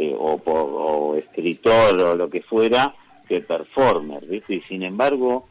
o, 0.01 0.41
o, 0.45 1.17
escritor 1.17 1.99
o 2.01 2.15
lo 2.15 2.31
que 2.31 2.43
fuera 2.43 2.95
que 3.29 3.41
performer 3.41 4.27
¿viste? 4.27 4.57
y 4.57 4.61
sin 4.63 4.83
embargo 4.83 5.49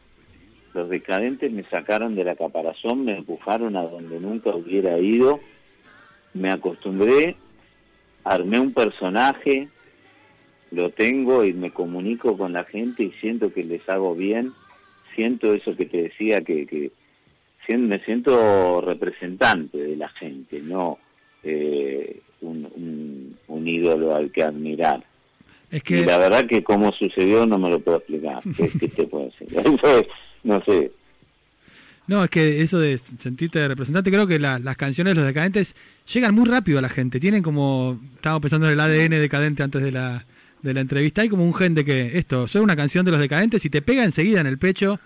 los 0.74 0.90
decadentes 0.90 1.52
me 1.52 1.64
sacaron 1.64 2.16
de 2.16 2.24
la 2.24 2.36
caparazón 2.36 3.06
me 3.06 3.18
empujaron 3.18 3.76
a 3.76 3.84
donde 3.84 4.20
nunca 4.20 4.56
hubiera 4.56 5.00
ido 5.00 5.40
me 6.34 6.52
acostumbré 6.52 7.36
armé 8.24 8.60
un 8.60 8.74
personaje 8.74 9.70
lo 10.72 10.90
tengo 10.90 11.44
y 11.44 11.54
me 11.54 11.72
comunico 11.72 12.38
con 12.38 12.54
la 12.54 12.64
gente 12.64 13.04
y 13.04 13.12
siento 13.22 13.54
que 13.54 13.64
les 13.64 13.88
hago 13.90 14.16
bien, 14.16 14.54
siento 15.16 15.54
eso 15.54 15.76
que 15.76 15.86
te 15.86 16.04
decía, 16.04 16.42
que, 16.42 16.66
que 16.66 16.92
me 17.76 18.00
siento 18.00 18.80
representante 18.82 19.78
de 19.78 19.98
la 19.98 20.08
gente, 20.10 20.62
no 20.62 21.00
eh, 21.44 22.22
un, 22.42 23.36
un, 23.48 23.68
ídolo 23.68 24.16
al 24.16 24.32
que 24.32 24.44
admirar. 24.44 25.04
Es 25.70 25.84
que... 25.84 26.00
Y 26.00 26.06
la 26.06 26.18
verdad 26.18 26.46
que 26.48 26.64
cómo 26.64 26.94
sucedió 26.94 27.46
no 27.46 27.58
me 27.58 27.70
lo 27.70 27.80
puedo 27.80 27.98
explicar. 27.98 28.42
¿Qué, 28.80 28.88
te 28.88 29.08
puedo 29.08 29.26
decir? 29.26 29.48
Eso 29.60 30.06
no 30.44 30.64
sé. 30.64 30.92
No, 32.08 32.24
es 32.24 32.30
que 32.30 32.62
eso 32.62 32.80
de 32.80 32.98
sentirte 32.98 33.68
representante, 33.68 34.10
creo 34.10 34.28
que 34.28 34.40
las 34.40 34.78
canciones 34.78 35.12
de 35.12 35.20
los 35.20 35.28
decadentes 35.28 35.76
llegan 36.14 36.34
muy 36.34 36.46
rápido 36.46 36.80
a 36.80 36.82
la 36.82 36.88
gente. 36.88 37.20
Tienen 37.20 37.44
como, 37.44 38.00
estábamos 38.16 38.44
pensando 38.44 38.68
en 38.68 38.74
el 38.74 38.80
ADN 38.80 39.20
decadente 39.20 39.62
antes 39.62 39.84
de 39.84 39.92
la, 39.92 40.26
de 40.68 40.74
la 40.74 40.82
entrevista, 40.82 41.22
hay 41.22 41.30
como 41.30 41.46
un 41.46 41.54
gen 41.54 41.74
de 41.74 41.84
que 41.84 42.18
esto, 42.18 42.48
soy 42.48 42.62
una 42.62 42.76
canción 42.76 43.06
de 43.06 43.12
los 43.12 43.20
decadentes 43.20 43.66
y 43.66 43.70
te 43.70 43.82
pega 43.82 44.04
enseguida 44.04 44.42
en 44.42 44.48
el 44.48 44.58
pecho 44.58 45.00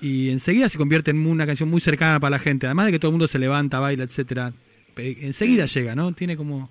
y, 0.00 0.30
enseguida 0.30 0.68
se 0.68 0.78
convierte 0.78 1.10
en 1.10 1.26
una 1.26 1.46
canción 1.46 1.70
muy 1.70 1.80
cercana 1.80 2.20
para 2.20 2.32
la 2.32 2.38
gente, 2.38 2.66
además 2.66 2.86
de 2.86 2.92
que 2.92 2.98
todo 2.98 3.10
el 3.10 3.12
mundo 3.14 3.28
se 3.28 3.38
levanta, 3.38 3.80
baila, 3.80 4.04
etcétera 4.04 4.52
Enseguida 4.96 5.66
llega, 5.66 5.94
¿no? 5.94 6.12
Tiene 6.12 6.36
como... 6.36 6.68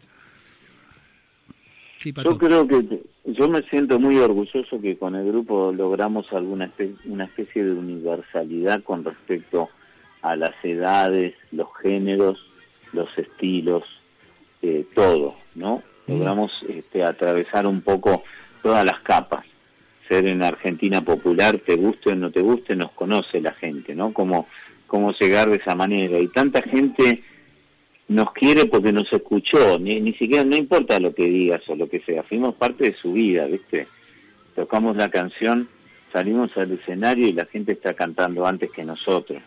yo 2.04 2.38
creo 2.38 2.68
que 2.68 3.02
yo 3.26 3.50
me 3.50 3.62
siento 3.64 4.00
muy 4.00 4.18
orgulloso 4.18 4.80
que 4.80 4.98
con 4.98 5.16
el 5.16 5.28
grupo 5.28 5.72
logramos 5.72 6.32
alguna 6.32 6.66
especie, 6.66 6.96
una 7.06 7.26
especie 7.26 7.66
de 7.66 7.72
universalidad 7.72 8.84
con 8.84 9.04
respecto 9.04 9.70
a 10.22 10.36
las 10.36 10.54
edades, 10.64 11.34
los 11.52 11.68
géneros, 11.82 12.38
los 12.94 13.10
estilos, 13.18 13.84
eh, 14.62 14.86
todo, 14.94 15.36
¿no? 15.56 15.82
Logramos 16.10 16.52
este, 16.68 17.04
atravesar 17.04 17.66
un 17.68 17.82
poco 17.82 18.24
todas 18.62 18.84
las 18.84 19.00
capas. 19.02 19.46
Ser 20.08 20.26
en 20.26 20.44
Argentina 20.44 21.02
popular, 21.02 21.60
te 21.60 21.76
guste 21.76 22.12
o 22.12 22.16
no 22.16 22.32
te 22.32 22.42
guste, 22.42 22.76
nos 22.76 22.92
conoce 22.92 23.40
la 23.42 23.54
gente, 23.54 23.96
¿no? 23.96 24.12
Cómo, 24.12 24.48
cómo 24.88 25.14
llegar 25.14 25.50
de 25.50 25.58
esa 25.58 25.76
manera. 25.76 26.20
Y 26.20 26.28
tanta 26.30 26.62
gente 26.64 27.22
nos 28.08 28.32
quiere 28.34 28.66
porque 28.66 28.92
nos 28.92 29.12
escuchó, 29.14 29.78
ni, 29.78 30.02
ni 30.02 30.14
siquiera, 30.14 30.44
no 30.44 30.56
importa 30.56 31.00
lo 31.00 31.14
que 31.14 31.26
digas 31.26 31.62
o 31.68 31.76
lo 31.76 31.88
que 31.88 32.00
sea, 32.02 32.24
fuimos 32.24 32.56
parte 32.56 32.86
de 32.86 32.94
su 32.94 33.14
vida, 33.14 33.46
¿viste? 33.46 33.88
Tocamos 34.56 34.96
la 34.96 35.10
canción 35.10 35.70
salimos 36.12 36.56
al 36.58 36.72
escenario 36.72 37.28
y 37.28 37.34
la 37.34 37.46
gente 37.46 37.74
está 37.74 37.94
cantando 37.94 38.46
antes 38.46 38.72
que 38.72 38.84
nosotros. 38.84 39.42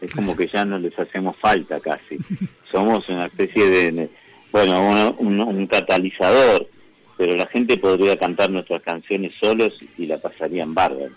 Es 0.00 0.12
como 0.12 0.36
que 0.36 0.48
ya 0.48 0.64
no 0.64 0.78
les 0.78 0.98
hacemos 0.98 1.36
falta 1.38 1.80
casi. 1.80 2.18
Somos 2.70 3.08
una 3.08 3.26
especie 3.26 3.68
de, 3.68 4.10
bueno, 4.52 5.16
un, 5.18 5.66
catalizador, 5.66 6.68
pero 7.16 7.34
la 7.36 7.46
gente 7.46 7.76
podría 7.76 8.16
cantar 8.16 8.50
nuestras 8.50 8.82
canciones 8.82 9.32
solos 9.40 9.72
y 9.98 10.06
la 10.06 10.18
pasarían 10.18 10.74
bárbaro. 10.74 11.14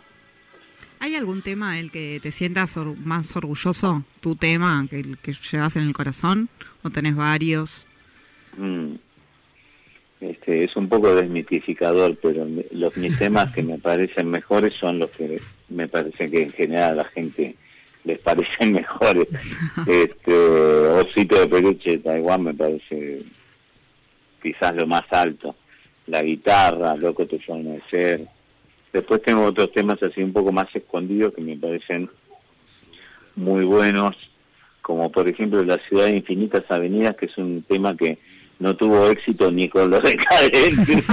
¿Hay 0.99 1.15
algún 1.15 1.41
tema 1.41 1.75
del 1.75 1.91
que 1.91 2.19
te 2.21 2.31
sientas 2.31 2.75
más 3.05 3.35
orgulloso, 3.35 4.03
tu 4.19 4.35
tema, 4.35 4.85
que, 4.89 5.15
que 5.21 5.33
llevas 5.51 5.75
en 5.77 5.83
el 5.83 5.93
corazón? 5.93 6.49
¿O 6.83 6.89
tenés 6.89 7.15
varios? 7.15 7.85
Mm. 8.57 8.95
Este, 10.21 10.65
es 10.65 10.75
un 10.75 10.89
poco 10.89 11.15
desmitificador, 11.15 12.17
pero 12.21 12.45
los 12.71 12.97
mis 12.97 13.17
temas 13.17 13.53
que 13.53 13.63
me 13.63 13.77
parecen 13.77 14.29
mejores 14.29 14.73
son 14.77 14.99
los 14.99 15.09
que 15.11 15.41
me 15.69 15.87
parece 15.87 16.29
que 16.29 16.43
en 16.43 16.51
general 16.51 16.97
la 16.97 17.05
gente 17.05 17.55
les 18.03 18.19
parecen 18.19 18.73
mejores. 18.73 19.27
Este, 19.87 20.33
Osito 20.33 21.39
de 21.39 21.47
Peluche 21.47 21.91
de 21.91 21.97
Taiwán 21.99 22.43
me 22.43 22.53
parece 22.53 23.23
quizás 24.41 24.75
lo 24.75 24.87
más 24.87 25.03
alto. 25.11 25.55
La 26.07 26.23
guitarra, 26.23 26.95
Loco 26.95 27.25
tu 27.27 27.37
forma 27.39 27.71
de 27.71 27.81
ser. 27.89 28.27
Después 28.91 29.21
tengo 29.21 29.45
otros 29.45 29.71
temas 29.71 30.01
así 30.01 30.23
un 30.23 30.33
poco 30.33 30.51
más 30.51 30.67
escondidos 30.73 31.33
que 31.33 31.41
me 31.41 31.55
parecen 31.55 32.09
muy 33.35 33.63
buenos, 33.63 34.15
como 34.81 35.11
por 35.11 35.27
ejemplo 35.29 35.63
La 35.63 35.77
ciudad 35.87 36.05
de 36.05 36.17
infinitas 36.17 36.63
avenidas, 36.69 37.15
que 37.15 37.27
es 37.27 37.37
un 37.37 37.61
tema 37.61 37.95
que 37.95 38.17
no 38.57 38.75
tuvo 38.75 39.07
éxito 39.07 39.51
ni 39.51 39.69
con 39.69 39.89
los 39.89 40.01
decadentes. 40.01 41.03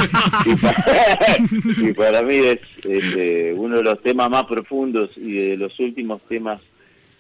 y, 1.76 1.92
para, 1.92 2.22
mí 2.22 2.34
es, 2.34 2.58
eh, 2.84 3.54
uno 3.56 3.76
de 3.76 3.82
los 3.84 4.02
temas 4.02 4.30
más 4.30 4.44
profundos 4.44 5.10
y 5.16 5.50
de 5.50 5.56
los 5.56 5.78
últimos 5.78 6.22
temas 6.22 6.60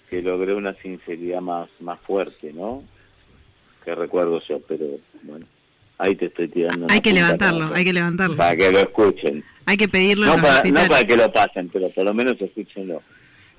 que 0.08 0.22
logré 0.22 0.54
una 0.54 0.74
sinceridad 0.74 1.40
más, 1.40 1.68
más 1.80 2.00
fuerte, 2.00 2.52
¿no? 2.52 2.82
Que 3.84 3.94
recuerdo 3.94 4.40
yo, 4.48 4.60
pero 4.60 4.86
bueno, 5.22 5.46
ahí 5.98 6.14
te 6.14 6.26
estoy 6.26 6.48
tirando. 6.48 6.86
Hay 6.90 7.00
que 7.00 7.12
levantarlo, 7.12 7.74
hay 7.74 7.84
que 7.84 7.92
levantarlo. 7.92 8.36
Para 8.36 8.56
que 8.56 8.70
lo 8.70 8.78
escuchen. 8.78 9.44
Hay 9.64 9.76
que 9.76 9.88
pedirlo. 9.88 10.26
No, 10.26 10.42
para, 10.42 10.62
no 10.64 10.86
para 10.88 11.04
que 11.04 11.16
lo 11.16 11.32
pasen, 11.32 11.68
pero 11.68 11.90
por 11.90 12.04
lo 12.04 12.14
menos 12.14 12.40
escúchenlo. 12.40 13.02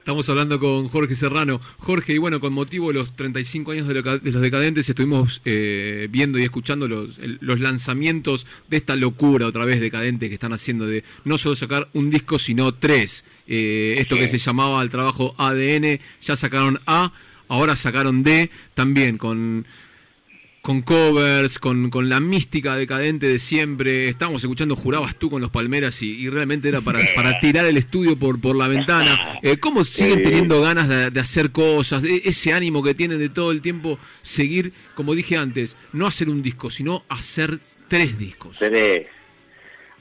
Estamos 0.07 0.29
hablando 0.29 0.57
con 0.57 0.87
Jorge 0.87 1.15
Serrano. 1.15 1.59
Jorge, 1.79 2.13
y 2.13 2.17
bueno, 2.17 2.39
con 2.39 2.53
motivo 2.53 2.87
de 2.87 2.93
los 2.93 3.13
35 3.17 3.73
años 3.73 3.89
de, 3.89 3.93
los 4.31 4.41
decadentes, 4.41 4.87
estuvimos 4.87 5.41
eh, 5.43 6.07
viendo 6.09 6.39
y 6.39 6.43
escuchando 6.43 6.87
los, 6.87 7.17
los, 7.41 7.59
lanzamientos 7.59 8.47
de 8.69 8.77
esta 8.77 8.95
locura 8.95 9.47
otra 9.47 9.65
vez 9.65 9.81
decadente 9.81 10.29
que 10.29 10.35
están 10.35 10.53
haciendo 10.53 10.87
de 10.87 11.03
no 11.25 11.37
solo 11.37 11.57
sacar 11.57 11.89
un 11.93 12.09
disco, 12.09 12.39
sino 12.39 12.73
tres. 12.73 13.25
Eh, 13.47 13.95
esto 13.97 14.15
que 14.15 14.27
se 14.27 14.37
llamaba 14.37 14.81
el 14.81 14.89
trabajo 14.89 15.33
ADN, 15.37 15.99
ya 16.21 16.35
sacaron 16.35 16.79
A, 16.85 17.13
ahora 17.47 17.75
sacaron 17.75 18.23
D, 18.23 18.49
también 18.73 19.17
con 19.17 19.65
con 20.67 20.81
covers, 20.81 21.59
con, 21.59 21.89
con, 21.89 22.09
la 22.09 22.19
mística 22.19 22.75
decadente 22.75 23.25
de 23.25 23.39
siempre. 23.39 24.09
Estábamos 24.09 24.43
escuchando 24.43 24.75
Jurabas 24.75 25.15
tú 25.15 25.29
con 25.29 25.41
los 25.41 25.49
Palmeras 25.49 26.01
y, 26.01 26.29
realmente 26.29 26.67
era 26.67 26.81
para, 26.81 26.99
para, 27.15 27.39
tirar 27.39 27.63
el 27.63 27.77
estudio 27.77 28.19
por, 28.19 28.41
por 28.41 28.53
la 28.53 28.67
ventana. 28.67 29.39
Eh, 29.43 29.55
¿Cómo 29.61 29.85
siguen 29.85 30.23
teniendo 30.23 30.59
ganas 30.61 31.13
de, 31.13 31.19
hacer 31.21 31.53
cosas? 31.53 32.03
E, 32.03 32.23
ese 32.25 32.51
ánimo 32.51 32.83
que 32.83 32.93
tienen 32.93 33.17
de 33.17 33.29
todo 33.29 33.51
el 33.51 33.61
tiempo 33.61 33.97
seguir, 34.23 34.73
como 34.93 35.15
dije 35.15 35.37
antes, 35.37 35.77
no 35.93 36.05
hacer 36.05 36.27
un 36.27 36.43
disco, 36.43 36.69
sino 36.69 37.05
hacer 37.07 37.59
tres 37.87 38.19
discos. 38.19 38.57
Tres. 38.57 39.07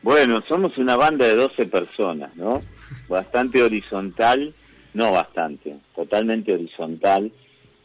Bueno, 0.03 0.43
somos 0.49 0.76
una 0.79 0.97
banda 0.97 1.26
de 1.26 1.37
12 1.37 1.67
personas, 1.67 2.35
¿no? 2.35 2.61
Bastante 3.09 3.62
horizontal, 3.62 4.52
no 4.95 5.12
bastante, 5.12 5.76
totalmente 5.95 6.52
horizontal. 6.52 7.31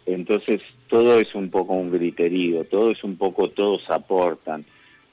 Entonces 0.06 0.62
todo 0.88 1.20
es 1.20 1.34
un 1.36 1.50
poco 1.50 1.74
un 1.74 1.92
griterío, 1.92 2.66
todo 2.66 2.92
es 2.92 3.04
un 3.04 3.18
poco, 3.18 3.50
todos 3.50 3.82
aportan, 3.90 4.66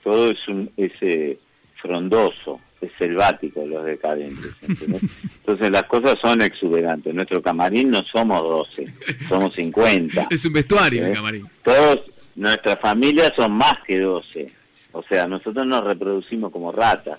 todo 0.02 0.30
es 0.30 0.48
un 0.48 0.70
ese 0.76 1.38
frondoso, 1.80 2.60
es 2.80 2.90
selvático 2.98 3.64
los 3.66 3.84
decadentes. 3.84 4.52
Entonces 4.62 5.70
las 5.70 5.84
cosas 5.84 6.16
son 6.22 6.42
exuberantes. 6.42 7.14
Nuestro 7.14 7.42
camarín 7.42 7.90
no 7.90 8.02
somos 8.04 8.42
12, 8.42 8.94
somos 9.28 9.54
50. 9.54 10.28
Es 10.30 10.44
un 10.44 10.52
vestuario 10.52 11.06
el 11.06 11.14
camarín. 11.14 11.48
Todos, 11.62 12.00
nuestras 12.36 12.80
familias 12.80 13.32
son 13.36 13.52
más 13.52 13.74
que 13.86 14.00
12. 14.00 14.52
O 14.92 15.02
sea, 15.02 15.26
nosotros 15.26 15.66
nos 15.66 15.84
reproducimos 15.84 16.50
como 16.50 16.72
ratas, 16.72 17.18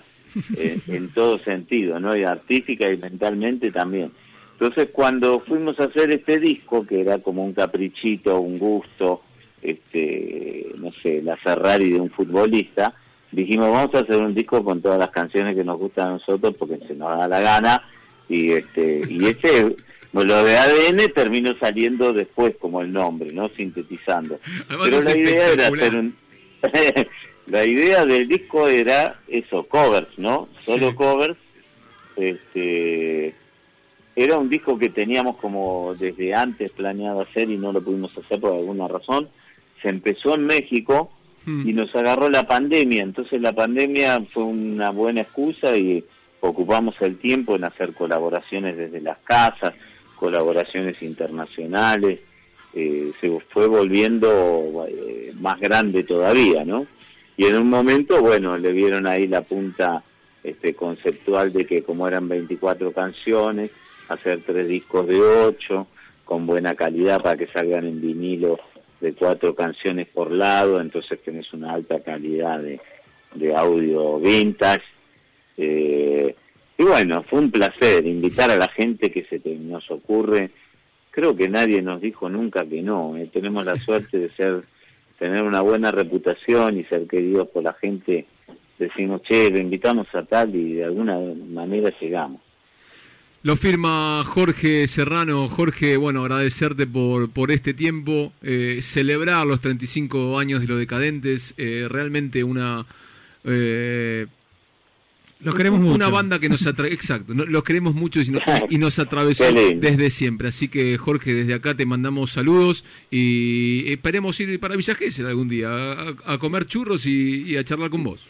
eh, 0.56 0.78
en 0.88 1.08
todo 1.10 1.38
sentido, 1.40 1.98
¿no? 2.00 2.16
Y 2.16 2.24
artística 2.24 2.90
y 2.90 2.96
mentalmente 2.96 3.70
también. 3.70 4.10
Entonces 4.52 4.88
cuando 4.92 5.40
fuimos 5.40 5.78
a 5.80 5.84
hacer 5.84 6.10
este 6.10 6.38
disco, 6.38 6.86
que 6.86 7.00
era 7.00 7.18
como 7.18 7.44
un 7.44 7.54
caprichito, 7.54 8.40
un 8.40 8.58
gusto, 8.58 9.22
este, 9.62 10.66
no 10.78 10.90
sé, 11.02 11.22
la 11.22 11.36
Ferrari 11.36 11.90
de 11.90 12.00
un 12.00 12.10
futbolista, 12.10 12.94
dijimos 13.32 13.70
vamos 13.70 13.94
a 13.94 14.00
hacer 14.00 14.16
un 14.16 14.34
disco 14.34 14.62
con 14.64 14.82
todas 14.82 14.98
las 14.98 15.10
canciones 15.10 15.56
que 15.56 15.64
nos 15.64 15.78
gustan 15.78 16.08
a 16.08 16.12
nosotros 16.12 16.54
porque 16.58 16.78
se 16.86 16.94
nos 16.94 17.16
da 17.16 17.28
la 17.28 17.40
gana 17.40 17.82
y 18.28 18.52
este 18.52 19.02
y 19.08 19.26
ese 19.26 19.76
lo 20.12 20.44
de 20.44 20.58
ADN 20.58 21.12
terminó 21.14 21.54
saliendo 21.60 22.12
después 22.12 22.56
como 22.60 22.80
el 22.80 22.92
nombre, 22.92 23.32
¿no? 23.32 23.48
Sintetizando. 23.50 24.40
Pero 24.68 25.00
la 25.00 25.16
idea 25.16 25.52
era 25.52 25.68
hacer 25.68 25.94
un 25.94 26.14
la 27.46 27.64
idea 27.64 28.04
del 28.06 28.28
disco 28.28 28.68
era 28.68 29.20
eso, 29.28 29.64
covers, 29.64 30.18
¿no? 30.18 30.48
Solo 30.60 30.94
covers 30.94 31.36
este 32.16 33.34
era 34.16 34.38
un 34.38 34.50
disco 34.50 34.78
que 34.78 34.90
teníamos 34.90 35.36
como 35.36 35.94
desde 35.98 36.34
antes 36.34 36.70
planeado 36.72 37.22
hacer 37.22 37.48
y 37.48 37.56
no 37.56 37.72
lo 37.72 37.82
pudimos 37.82 38.16
hacer 38.18 38.40
por 38.40 38.54
alguna 38.54 38.88
razón. 38.88 39.28
Se 39.80 39.88
empezó 39.88 40.34
en 40.34 40.44
México 40.44 41.10
hmm. 41.46 41.68
y 41.68 41.72
nos 41.72 41.94
agarró 41.94 42.28
la 42.28 42.46
pandemia, 42.46 43.02
entonces 43.02 43.40
la 43.40 43.52
pandemia 43.52 44.20
fue 44.28 44.44
una 44.44 44.90
buena 44.90 45.22
excusa 45.22 45.76
y 45.76 46.04
ocupamos 46.40 46.96
el 47.00 47.18
tiempo 47.18 47.56
en 47.56 47.64
hacer 47.64 47.94
colaboraciones 47.94 48.76
desde 48.76 49.00
las 49.00 49.18
casas, 49.18 49.72
colaboraciones 50.16 51.00
internacionales, 51.02 52.20
eh, 52.74 53.12
se 53.20 53.40
fue 53.48 53.66
volviendo 53.66 54.86
eh, 54.88 55.32
más 55.40 55.58
grande 55.58 56.04
todavía, 56.04 56.64
¿no? 56.64 56.86
Y 57.40 57.46
en 57.46 57.56
un 57.56 57.70
momento, 57.70 58.20
bueno, 58.20 58.58
le 58.58 58.70
vieron 58.70 59.06
ahí 59.06 59.26
la 59.26 59.40
punta 59.40 60.04
este, 60.44 60.74
conceptual 60.74 61.50
de 61.54 61.64
que 61.64 61.82
como 61.82 62.06
eran 62.06 62.28
24 62.28 62.92
canciones, 62.92 63.70
hacer 64.08 64.42
tres 64.44 64.68
discos 64.68 65.06
de 65.06 65.18
ocho, 65.18 65.86
con 66.26 66.44
buena 66.44 66.74
calidad 66.74 67.22
para 67.22 67.38
que 67.38 67.46
salgan 67.46 67.86
en 67.86 67.98
vinilo 67.98 68.60
de 69.00 69.14
cuatro 69.14 69.54
canciones 69.54 70.06
por 70.08 70.30
lado, 70.30 70.82
entonces 70.82 71.18
tenés 71.22 71.50
una 71.54 71.72
alta 71.72 72.00
calidad 72.00 72.60
de, 72.60 73.54
audio 73.56 74.20
vintage. 74.20 74.84
Eh, 75.56 76.36
y 76.76 76.82
bueno, 76.82 77.22
fue 77.22 77.38
un 77.38 77.50
placer 77.50 78.04
invitar 78.04 78.50
a 78.50 78.56
la 78.56 78.68
gente 78.68 79.10
que 79.10 79.24
se 79.24 79.40
nos 79.54 79.90
ocurre. 79.90 80.50
Creo 81.10 81.34
que 81.34 81.48
nadie 81.48 81.80
nos 81.80 82.02
dijo 82.02 82.28
nunca 82.28 82.66
que 82.66 82.82
no. 82.82 83.16
Eh. 83.16 83.30
Tenemos 83.32 83.64
la 83.64 83.76
suerte 83.76 84.18
de 84.18 84.30
ser, 84.32 84.62
tener 85.20 85.42
una 85.42 85.60
buena 85.60 85.92
reputación 85.92 86.78
y 86.78 86.84
ser 86.84 87.06
queridos 87.06 87.48
por 87.50 87.62
la 87.62 87.74
gente. 87.74 88.26
Decimos, 88.78 89.20
che, 89.22 89.50
lo 89.50 89.60
invitamos 89.60 90.06
a 90.14 90.22
tal 90.24 90.56
y 90.56 90.76
de 90.76 90.84
alguna 90.84 91.18
manera 91.46 91.92
llegamos. 92.00 92.40
Lo 93.42 93.56
firma 93.56 94.24
Jorge 94.24 94.88
Serrano. 94.88 95.50
Jorge, 95.50 95.98
bueno, 95.98 96.22
agradecerte 96.22 96.86
por, 96.86 97.30
por 97.30 97.50
este 97.50 97.74
tiempo, 97.74 98.32
eh, 98.42 98.80
celebrar 98.82 99.46
los 99.46 99.60
35 99.60 100.38
años 100.38 100.62
de 100.62 100.66
los 100.66 100.78
decadentes, 100.78 101.54
eh, 101.58 101.86
realmente 101.88 102.42
una... 102.42 102.86
Eh, 103.44 104.26
los 105.40 105.54
queremos 105.54 105.80
mucho. 105.80 105.94
Una 105.94 106.08
banda 106.08 106.38
que 106.38 106.48
nos 106.48 106.66
atrae, 106.66 106.92
exacto, 106.92 107.34
los 107.34 107.62
queremos 107.64 107.94
mucho 107.94 108.20
y, 108.20 108.78
nos 108.78 108.98
atravesó 108.98 109.44
desde 109.52 110.10
siempre. 110.10 110.48
Así 110.48 110.68
que 110.68 110.98
Jorge, 110.98 111.32
desde 111.32 111.54
acá 111.54 111.74
te 111.74 111.86
mandamos 111.86 112.32
saludos 112.32 112.84
y 113.10 113.90
esperemos 113.92 114.38
ir 114.40 114.58
para 114.60 114.76
Villa 114.76 114.94
Gesell 114.94 115.26
algún 115.26 115.48
día 115.48 115.70
a, 116.24 116.38
comer 116.38 116.66
churros 116.66 117.06
y, 117.06 117.42
y 117.42 117.56
a 117.56 117.64
charlar 117.64 117.90
con 117.90 118.04
vos. 118.04 118.20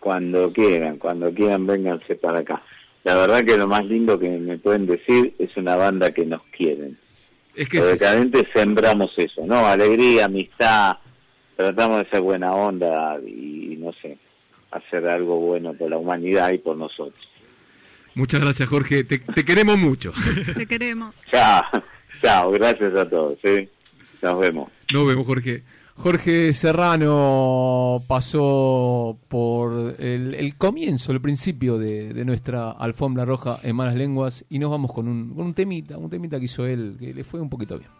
Cuando 0.00 0.52
quieran, 0.52 0.98
cuando 0.98 1.32
quieran, 1.32 1.66
vénganse 1.66 2.14
para 2.14 2.40
acá 2.40 2.62
la 3.06 3.14
verdad 3.14 3.44
que 3.44 3.56
lo 3.56 3.68
más 3.68 3.86
lindo 3.86 4.18
que 4.18 4.28
me 4.28 4.58
pueden 4.58 4.84
decir 4.84 5.32
es 5.38 5.56
una 5.56 5.76
banda 5.76 6.10
que 6.10 6.26
nos 6.26 6.42
quieren. 6.50 6.98
Es 7.54 7.68
que 7.68 7.78
Los 7.78 7.92
decadentes 7.92 8.46
sembramos 8.52 9.12
eso, 9.16 9.46
¿no? 9.46 9.64
Alegría, 9.64 10.24
amistad, 10.24 10.96
tratamos 11.54 12.02
de 12.02 12.10
ser 12.10 12.20
buena 12.20 12.52
onda 12.52 13.16
y, 13.24 13.76
no 13.78 13.92
sé, 14.02 14.18
hacer 14.76 15.06
algo 15.08 15.38
bueno 15.38 15.74
por 15.74 15.90
la 15.90 15.98
humanidad 15.98 16.52
y 16.52 16.58
por 16.58 16.76
nosotros. 16.76 17.14
Muchas 18.14 18.40
gracias, 18.40 18.68
Jorge. 18.68 19.04
Te, 19.04 19.20
queremos 19.44 19.78
mucho. 19.78 20.12
Te 20.56 20.66
queremos. 20.66 21.14
Chao, 21.30 21.62
chao. 22.22 22.50
Gracias 22.50 22.94
a 22.94 23.08
todos. 23.08 23.38
¿sí? 23.44 23.68
Nos 24.22 24.38
vemos. 24.38 24.70
Nos 24.92 25.06
vemos, 25.06 25.26
Jorge. 25.26 25.62
Jorge 25.96 26.52
Serrano 26.52 28.02
pasó 28.06 29.18
por 29.28 29.94
el, 29.98 30.34
el 30.34 30.56
comienzo, 30.56 31.12
el 31.12 31.22
principio 31.22 31.78
de, 31.78 32.12
de 32.12 32.24
nuestra 32.24 32.70
alfombra 32.70 33.24
roja 33.24 33.58
en 33.62 33.76
malas 33.76 33.94
lenguas 33.94 34.44
y 34.50 34.58
nos 34.58 34.70
vamos 34.70 34.92
con 34.92 35.08
un, 35.08 35.34
con 35.34 35.46
un 35.46 35.54
temita, 35.54 35.96
un 35.96 36.10
temita 36.10 36.38
que 36.38 36.44
hizo 36.44 36.66
él, 36.66 36.96
que 36.98 37.14
le 37.14 37.24
fue 37.24 37.40
un 37.40 37.48
poquito 37.48 37.78
bien. 37.78 37.90